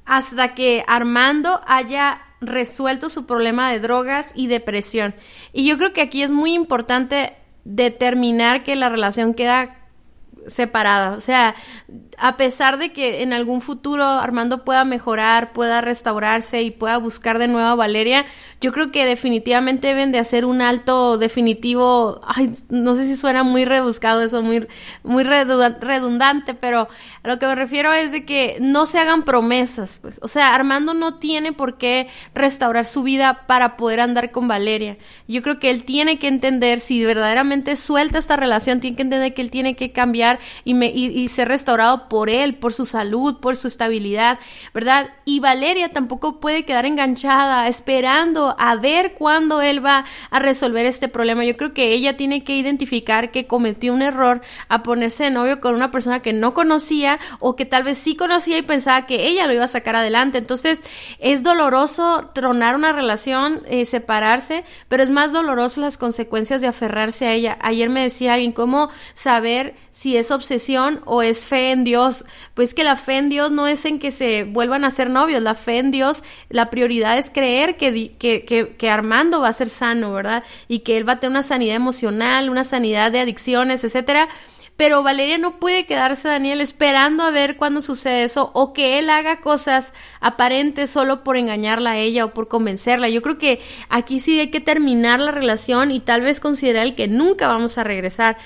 hasta 0.06 0.54
que 0.54 0.84
Armando 0.88 1.62
haya 1.66 2.22
resuelto 2.46 3.10
su 3.10 3.26
problema 3.26 3.72
de 3.72 3.80
drogas 3.80 4.32
y 4.36 4.48
depresión. 4.48 5.16
Y 5.52 5.66
yo 5.66 5.78
creo 5.78 5.94
que 5.94 6.02
aquí 6.02 6.24
es 6.24 6.32
muy 6.32 6.54
importante 6.54 7.36
determinar 7.66 8.64
que 8.64 8.76
la 8.76 8.90
relación 8.90 9.34
queda 9.34 9.83
separada. 10.48 11.16
O 11.16 11.20
sea, 11.20 11.56
a 12.18 12.38
pesar 12.38 12.78
de 12.78 12.94
que 12.94 13.22
en 13.22 13.34
algún 13.34 13.62
futuro 13.62 14.04
Armando 14.06 14.64
pueda 14.64 14.86
mejorar, 14.86 15.54
pueda 15.54 15.82
restaurarse 15.82 16.62
y 16.62 16.72
pueda 16.72 16.98
buscar 16.98 17.40
de 17.40 17.48
nuevo 17.48 17.68
a 17.68 17.76
Valeria, 17.76 18.26
yo 18.62 18.72
creo 18.72 18.92
que 18.92 19.06
definitivamente 19.06 19.88
deben 19.88 20.12
de 20.12 20.20
hacer 20.20 20.46
un 20.46 20.62
alto 20.62 21.18
definitivo. 21.18 22.22
Ay, 22.26 22.54
no 22.70 22.96
sé 22.96 23.06
si 23.06 23.16
suena 23.16 23.44
muy 23.44 23.66
rebuscado 23.66 24.22
eso, 24.22 24.42
muy, 24.42 24.68
muy 25.04 25.24
redundante, 25.24 26.54
pero 26.54 26.88
a 27.24 27.28
lo 27.28 27.40
que 27.40 27.48
me 27.48 27.56
refiero 27.56 27.92
es 27.94 28.12
de 28.12 28.26
que 28.26 28.58
no 28.62 28.86
se 28.86 29.00
hagan 29.00 29.24
promesas, 29.24 29.98
pues. 30.02 30.20
O 30.22 30.28
sea, 30.28 30.54
Armando 30.56 30.94
no 30.94 31.16
tiene 31.16 31.54
por 31.54 31.78
qué 31.78 32.08
restaurar 32.34 32.86
su 32.86 33.04
vida 33.04 33.44
para 33.48 33.76
poder 33.78 34.00
andar 34.00 34.32
con 34.32 34.48
Valeria. 34.48 34.98
Yo 35.28 35.42
creo 35.42 35.60
que 35.60 35.70
él 35.70 35.84
tiene 35.84 36.20
que 36.20 36.28
entender, 36.28 36.80
si 36.80 37.04
verdaderamente 37.04 37.76
suelta 37.76 38.18
esta 38.18 38.36
relación, 38.36 38.80
tiene 38.80 38.96
que 38.96 39.04
entender 39.04 39.34
que 39.34 39.42
él 39.42 39.52
tiene 39.52 39.76
que 39.76 39.92
cambiar 39.92 40.33
y, 40.64 40.74
me, 40.74 40.88
y 40.88 41.28
ser 41.28 41.48
restaurado 41.48 42.10
por 42.10 42.30
él, 42.30 42.56
por 42.56 42.74
su 42.74 42.86
salud, 42.86 43.40
por 43.40 43.56
su 43.56 43.68
estabilidad, 43.68 44.40
¿verdad? 44.74 45.10
Y 45.26 45.40
Valeria 45.40 45.90
tampoco 45.90 46.40
puede 46.40 46.66
quedar 46.66 46.86
enganchada 46.86 47.68
esperando 47.68 48.56
a 48.58 48.76
ver 48.76 49.14
cuándo 49.14 49.62
él 49.62 49.84
va 49.86 50.06
a 50.30 50.40
resolver 50.40 50.86
este 50.86 51.08
problema. 51.08 51.46
Yo 51.46 51.58
creo 51.58 51.74
que 51.74 51.94
ella 51.94 52.18
tiene 52.18 52.44
que 52.44 52.56
identificar 52.56 53.32
que 53.32 53.48
cometió 53.48 53.94
un 53.94 54.02
error 54.02 54.42
a 54.68 54.84
ponerse 54.84 55.26
de 55.26 55.30
novio 55.32 55.62
con 55.62 55.76
una 55.76 55.92
persona 55.92 56.22
que 56.22 56.34
no 56.34 56.54
conocía 56.54 57.20
o 57.40 57.56
que 57.56 57.66
tal 57.66 57.84
vez 57.84 57.98
sí 57.98 58.16
conocía 58.16 58.58
y 58.58 58.62
pensaba 58.62 59.06
que 59.06 59.28
ella 59.28 59.48
lo 59.48 59.54
iba 59.54 59.66
a 59.66 59.68
sacar 59.68 59.96
adelante. 59.96 60.38
Entonces 60.38 60.84
es 61.20 61.44
doloroso 61.44 62.30
tronar 62.34 62.76
una 62.76 62.92
relación, 62.94 63.62
eh, 63.68 63.86
separarse, 63.86 64.64
pero 64.88 65.04
es 65.04 65.10
más 65.10 65.32
doloroso 65.32 65.82
las 65.82 65.98
consecuencias 65.98 66.62
de 66.62 66.68
aferrarse 66.68 67.26
a 67.28 67.34
ella. 67.34 67.58
Ayer 67.62 67.90
me 67.90 68.02
decía 68.02 68.34
alguien 68.34 68.52
cómo 68.52 68.90
saber 69.14 69.76
si 69.92 70.18
es 70.18 70.23
obsesión 70.32 71.02
o 71.06 71.22
es 71.22 71.46
fe 71.46 71.72
en 71.72 71.84
Dios 71.84 72.26
pues 72.54 72.74
que 72.74 72.84
la 72.84 72.96
fe 72.96 73.18
en 73.18 73.30
Dios 73.30 73.52
no 73.52 73.68
es 73.68 73.86
en 73.86 74.00
que 74.00 74.12
se 74.12 74.44
vuelvan 74.44 74.86
a 74.86 74.92
ser 74.92 75.10
novios, 75.10 75.42
la 75.42 75.56
fe 75.56 75.80
en 75.80 75.92
Dios, 75.92 76.24
la 76.50 76.70
prioridad 76.70 77.18
es 77.18 77.30
creer 77.30 77.78
que, 77.78 78.16
que, 78.18 78.76
que, 78.78 78.90
Armando 78.90 79.42
va 79.42 79.48
a 79.48 79.54
ser 79.54 79.70
sano, 79.70 80.14
¿verdad? 80.14 80.44
Y 80.68 80.80
que 80.80 80.98
él 80.98 81.08
va 81.08 81.14
a 81.14 81.20
tener 81.20 81.32
una 81.32 81.44
sanidad 81.44 81.76
emocional, 81.76 82.50
una 82.50 82.64
sanidad 82.64 83.12
de 83.12 83.20
adicciones, 83.22 83.84
etcétera. 83.84 84.30
Pero 84.76 85.04
Valeria 85.04 85.38
no 85.38 85.60
puede 85.60 85.86
quedarse, 85.86 86.28
Daniel, 86.28 86.60
esperando 86.60 87.24
a 87.24 87.32
ver 87.32 87.58
cuándo 87.58 87.82
sucede 87.82 88.24
eso 88.24 88.50
o 88.54 88.74
que 88.74 88.98
él 88.98 89.10
haga 89.10 89.40
cosas 89.40 89.94
aparentes 90.20 90.90
solo 90.90 91.24
por 91.24 91.38
engañarla 91.38 91.92
a 91.92 91.98
ella 91.98 92.26
o 92.26 92.34
por 92.34 92.48
convencerla. 92.48 93.08
Yo 93.10 93.22
creo 93.22 93.38
que 93.38 93.62
aquí 93.90 94.20
sí 94.20 94.40
hay 94.40 94.50
que 94.50 94.62
terminar 94.62 95.20
la 95.20 95.32
relación 95.32 95.92
y 95.92 96.00
tal 96.00 96.22
vez 96.22 96.40
considerar 96.40 96.86
el 96.86 96.96
que 96.96 97.08
nunca 97.08 97.48
vamos 97.48 97.78
a 97.78 97.84
regresar 97.84 98.38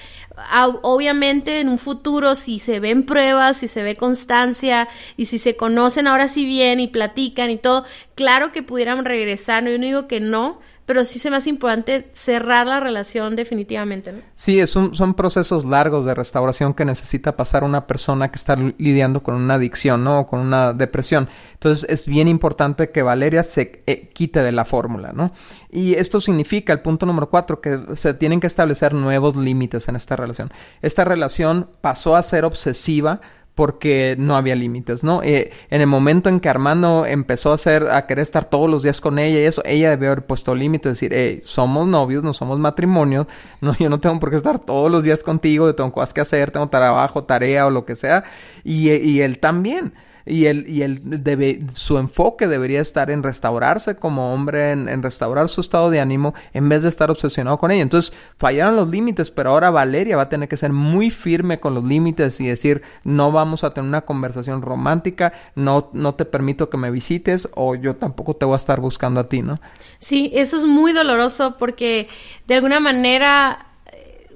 obviamente 0.83 1.59
en 1.59 1.69
un 1.69 1.77
futuro 1.77 2.35
si 2.35 2.59
se 2.59 2.79
ven 2.79 3.03
pruebas, 3.03 3.57
si 3.57 3.67
se 3.67 3.83
ve 3.83 3.95
constancia 3.95 4.87
y 5.15 5.25
si 5.25 5.39
se 5.39 5.55
conocen 5.55 6.07
ahora 6.07 6.27
sí 6.27 6.45
bien 6.45 6.79
y 6.79 6.87
platican 6.87 7.49
y 7.49 7.57
todo, 7.57 7.85
claro 8.15 8.51
que 8.51 8.63
pudieran 8.63 9.03
regresar, 9.03 9.63
no, 9.63 9.71
yo 9.71 9.77
no 9.77 9.85
digo 9.85 10.07
que 10.07 10.19
no, 10.19 10.59
pero 10.87 11.03
sí 11.03 11.19
se 11.19 11.29
me 11.29 11.35
hace 11.35 11.49
importante 11.49 12.09
cerrar 12.13 12.65
la 12.65 12.79
relación 12.79 13.35
definitivamente. 13.35 14.13
¿no? 14.13 14.19
Sí, 14.35 14.59
es 14.59 14.69
son 14.69 15.13
procesos 15.15 15.65
largos 15.65 16.05
de 16.05 16.15
restauración 16.15 16.73
que 16.73 16.85
necesita 16.85 17.35
pasar 17.35 17.65
una 17.65 17.87
persona 17.87 18.31
que 18.31 18.37
está 18.37 18.55
lidiando 18.55 19.21
con 19.21 19.35
una 19.35 19.55
adicción, 19.55 20.05
¿no? 20.05 20.21
O 20.21 20.27
con 20.27 20.39
una 20.39 20.71
depresión. 20.71 21.27
Entonces 21.53 21.85
es 21.89 22.07
bien 22.07 22.29
importante 22.29 22.89
que 22.91 23.01
Valeria 23.01 23.43
se 23.43 23.81
eh, 23.85 24.07
quite 24.13 24.41
de 24.41 24.53
la 24.53 24.63
fórmula, 24.63 25.11
¿no? 25.11 25.33
Y 25.69 25.95
esto 25.95 26.21
significa, 26.21 26.71
el 26.71 26.79
punto 26.79 27.05
número 27.05 27.29
cuatro, 27.29 27.59
que 27.59 27.81
se 27.95 28.13
tienen 28.13 28.39
que 28.39 28.47
establecer 28.47 28.93
nuevos 28.93 29.35
límites 29.35 29.89
en 29.89 29.97
esta 29.97 30.15
relación. 30.15 30.53
Esta 30.81 31.03
relación 31.03 31.69
pasó 31.81 32.15
a 32.15 32.23
ser 32.23 32.45
obsesiva 32.45 33.19
porque 33.57 34.15
no 34.19 34.35
había 34.35 34.55
límites, 34.55 35.03
¿no? 35.03 35.23
Eh, 35.23 35.49
en 35.71 35.81
el 35.81 35.87
momento 35.87 36.29
en 36.29 36.39
que 36.39 36.47
Armando 36.47 37.07
empezó 37.07 37.49
a 37.51 37.55
hacer, 37.55 37.89
a 37.89 38.05
querer 38.05 38.21
estar 38.21 38.45
todos 38.45 38.69
los 38.69 38.83
días 38.83 39.01
con 39.01 39.17
ella 39.17 39.39
y 39.39 39.45
eso, 39.45 39.63
ella 39.65 39.89
debió 39.89 40.11
haber 40.11 40.27
puesto 40.27 40.53
límites, 40.53 40.91
decir, 40.91 41.11
hey, 41.11 41.39
somos 41.43 41.87
novios, 41.87 42.23
no 42.23 42.35
somos 42.35 42.59
matrimonio, 42.59 43.27
no, 43.59 43.75
yo 43.79 43.89
no 43.89 43.99
tengo 43.99 44.19
por 44.19 44.29
qué 44.29 44.35
estar 44.35 44.59
todos 44.59 44.91
los 44.91 45.03
días 45.03 45.23
contigo, 45.23 45.65
yo 45.65 45.73
tengo 45.73 45.91
cosas 45.91 46.13
que 46.13 46.21
hacer, 46.21 46.51
tengo 46.51 46.69
trabajo, 46.69 47.23
tarea 47.23 47.65
o 47.65 47.71
lo 47.71 47.83
que 47.83 47.95
sea, 47.95 48.25
y, 48.63 48.91
y 48.91 49.21
él 49.21 49.39
también 49.39 49.91
y 50.27 50.45
él, 50.45 50.65
y 50.67 50.81
él 50.81 50.99
debe, 51.03 51.61
su 51.73 51.97
enfoque 51.97 52.47
debería 52.47 52.81
estar 52.81 53.09
en 53.09 53.23
restaurarse 53.23 53.95
como 53.95 54.33
hombre, 54.33 54.71
en, 54.71 55.03
restaurar 55.03 55.49
su 55.49 55.61
estado 55.61 55.89
de 55.89 55.99
ánimo, 55.99 56.33
en 56.53 56.69
vez 56.69 56.83
de 56.83 56.89
estar 56.89 57.11
obsesionado 57.11 57.57
con 57.57 57.71
ella. 57.71 57.81
Entonces, 57.81 58.13
fallaron 58.37 58.75
los 58.75 58.89
límites, 58.89 59.31
pero 59.31 59.51
ahora 59.51 59.69
Valeria 59.69 60.17
va 60.17 60.23
a 60.23 60.29
tener 60.29 60.49
que 60.49 60.57
ser 60.57 60.73
muy 60.73 61.09
firme 61.09 61.59
con 61.59 61.73
los 61.73 61.83
límites 61.83 62.39
y 62.39 62.47
decir, 62.47 62.81
no 63.03 63.31
vamos 63.31 63.63
a 63.63 63.73
tener 63.73 63.87
una 63.87 64.01
conversación 64.01 64.61
romántica, 64.61 65.33
no, 65.55 65.89
no 65.93 66.15
te 66.15 66.25
permito 66.25 66.69
que 66.69 66.77
me 66.77 66.91
visites 66.91 67.49
o 67.55 67.75
yo 67.75 67.95
tampoco 67.95 68.35
te 68.35 68.45
voy 68.45 68.53
a 68.53 68.57
estar 68.57 68.79
buscando 68.79 69.19
a 69.21 69.29
ti, 69.29 69.41
¿no? 69.41 69.59
Sí, 69.99 70.31
eso 70.33 70.57
es 70.57 70.65
muy 70.65 70.93
doloroso 70.93 71.55
porque 71.57 72.07
de 72.47 72.55
alguna 72.55 72.79
manera 72.79 73.66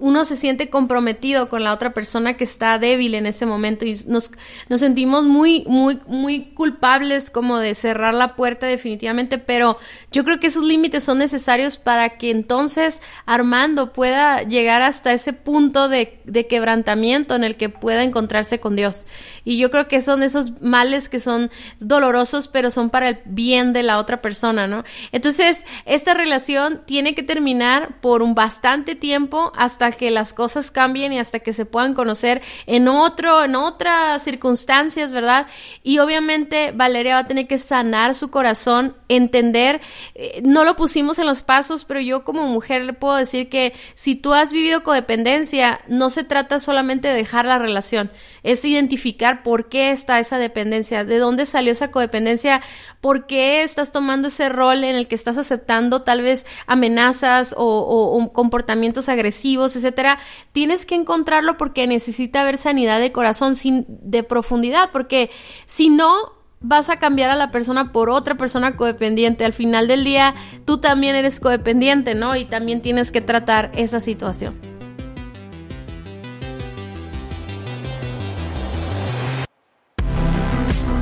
uno 0.02 0.26
se 0.26 0.36
siente 0.36 0.70
comprometido 0.70 1.48
con 1.48 1.64
la 1.64 1.72
otra 1.72 1.94
persona 1.94 2.36
que 2.36 2.44
está 2.44 2.80
débil 2.80 3.14
en 3.14 3.28
ese 3.28 3.46
momento 3.46 3.86
y 3.86 3.94
nos, 4.08 4.32
nos 4.68 4.80
sentimos 4.80 5.26
muy, 5.26 5.64
muy, 5.68 6.00
muy 6.08 6.46
culpables 6.56 7.30
como 7.30 7.60
de 7.60 7.76
cerrar 7.76 8.16
la 8.16 8.36
puerta 8.36 8.66
definitivamente, 8.66 9.38
pero 9.38 9.78
yo 10.12 10.24
creo 10.24 10.40
que 10.40 10.48
esos 10.48 10.64
límites 10.64 11.04
son 11.04 11.20
necesarios 11.20 11.78
para 11.78 12.18
que 12.18 12.32
entonces 12.32 13.04
Armando 13.28 13.94
pueda 13.94 14.42
llegar 14.42 14.82
hasta 14.82 15.14
ese 15.14 15.34
punto 15.34 15.88
de, 15.88 16.20
de 16.26 16.48
quebrantamiento 16.48 17.36
en 17.36 17.44
el 17.44 17.56
que 17.56 17.70
pueda 17.70 18.02
encontrarse 18.02 18.60
con 18.60 18.76
Dios. 18.76 19.06
Y 19.44 19.60
yo 19.60 19.70
creo 19.70 19.88
que 19.88 20.02
son 20.02 20.24
esos 20.24 20.62
males 20.62 21.10
que 21.10 21.20
son 21.20 21.52
dolorosos, 21.80 22.48
pero 22.48 22.72
son 22.72 22.90
para 22.90 23.10
el 23.10 23.20
bien 23.26 23.72
de 23.72 23.84
la 23.84 24.00
otra 24.00 24.20
persona, 24.22 24.66
¿no? 24.66 24.84
Entonces, 25.12 25.64
esta 25.86 26.16
relación 26.16 26.82
tiene 26.86 27.14
que 27.14 27.24
terminar 27.24 28.00
por 28.02 28.24
un 28.24 28.34
bastante 28.34 28.96
tiempo 28.96 29.52
hasta 29.56 29.91
que 29.92 30.12
las 30.12 30.34
cosas 30.34 30.72
cambien 30.72 31.14
y 31.14 31.20
hasta 31.20 31.40
que 31.40 31.54
se 31.54 31.66
puedan 31.66 31.94
conocer 31.94 32.42
en 32.66 32.88
otro, 32.88 33.44
en 33.44 33.56
otras 33.56 34.24
circunstancias, 34.24 35.12
¿verdad? 35.12 35.48
Y 35.84 36.00
obviamente 36.00 36.72
Valeria 36.72 37.16
va 37.16 37.20
a 37.22 37.28
tener 37.28 37.48
que 37.48 37.58
sanar 37.58 38.16
su 38.16 38.32
corazón, 38.32 38.96
entender, 39.10 39.82
eh, 40.16 40.42
no 40.44 40.64
lo 40.64 40.76
pusimos 40.76 41.20
en 41.20 41.26
los 41.26 41.44
pasos, 41.44 41.86
pero 41.86 42.00
yo 42.00 42.24
como 42.24 42.48
mujer 42.48 42.84
le 42.84 42.94
puedo 42.94 43.16
decir 43.16 43.50
que 43.50 43.74
si 43.96 44.16
tú 44.16 44.34
has 44.34 44.52
vivido 44.52 44.84
codependencia, 44.84 45.82
no 45.88 46.10
se 46.10 46.24
trata 46.24 46.60
solamente 46.60 47.08
de 47.08 47.14
dejar 47.14 47.46
la 47.46 47.60
relación, 47.60 48.12
es 48.44 48.66
identificar 48.66 49.44
por 49.44 49.70
qué 49.70 49.92
está 49.92 50.20
esa 50.20 50.38
dependencia, 50.38 51.04
de 51.04 51.18
dónde 51.18 51.46
salió 51.46 51.72
esa 51.72 51.92
codependencia, 51.92 52.62
por 53.00 53.28
qué 53.28 53.64
estás 53.64 53.92
tomando 53.92 54.30
ese 54.30 54.50
rol 54.50 54.84
en 54.84 54.96
el 54.96 55.08
que 55.08 55.16
estás 55.16 55.38
aceptando 55.38 56.02
tal 56.02 56.22
vez 56.22 56.46
amenazas 56.68 57.54
o, 57.58 58.32
comportamientos 58.34 59.10
agresivos, 59.10 59.76
etcétera. 59.76 60.20
Tienes 60.52 60.86
que 60.86 60.96
encontrarlo 60.96 61.58
porque 61.58 61.88
necesita 61.88 62.42
haber 62.42 62.58
sanidad 62.58 63.00
de 63.00 63.12
corazón 63.12 63.56
sin, 63.56 63.86
de 63.88 64.24
profundidad, 64.24 64.92
porque 64.92 65.30
si 65.66 65.90
no, 65.90 66.34
vas 66.62 66.90
a 66.90 67.00
cambiar 67.00 67.32
a 67.32 67.36
la 67.36 67.52
persona 67.52 67.92
por 67.92 68.10
otra 68.10 68.36
persona 68.36 68.76
codependiente. 68.76 69.46
Al 69.46 69.54
final 69.54 69.88
del 69.88 70.04
día, 70.04 70.36
tú 70.66 70.80
también 70.80 71.16
eres 71.16 71.40
codependiente, 71.40 72.16
¿no? 72.16 72.36
Y 72.36 72.46
también 72.46 72.82
tienes 72.82 73.12
que 73.12 73.22
tratar 73.22 73.72
esa 73.76 74.00
situación. 74.00 74.71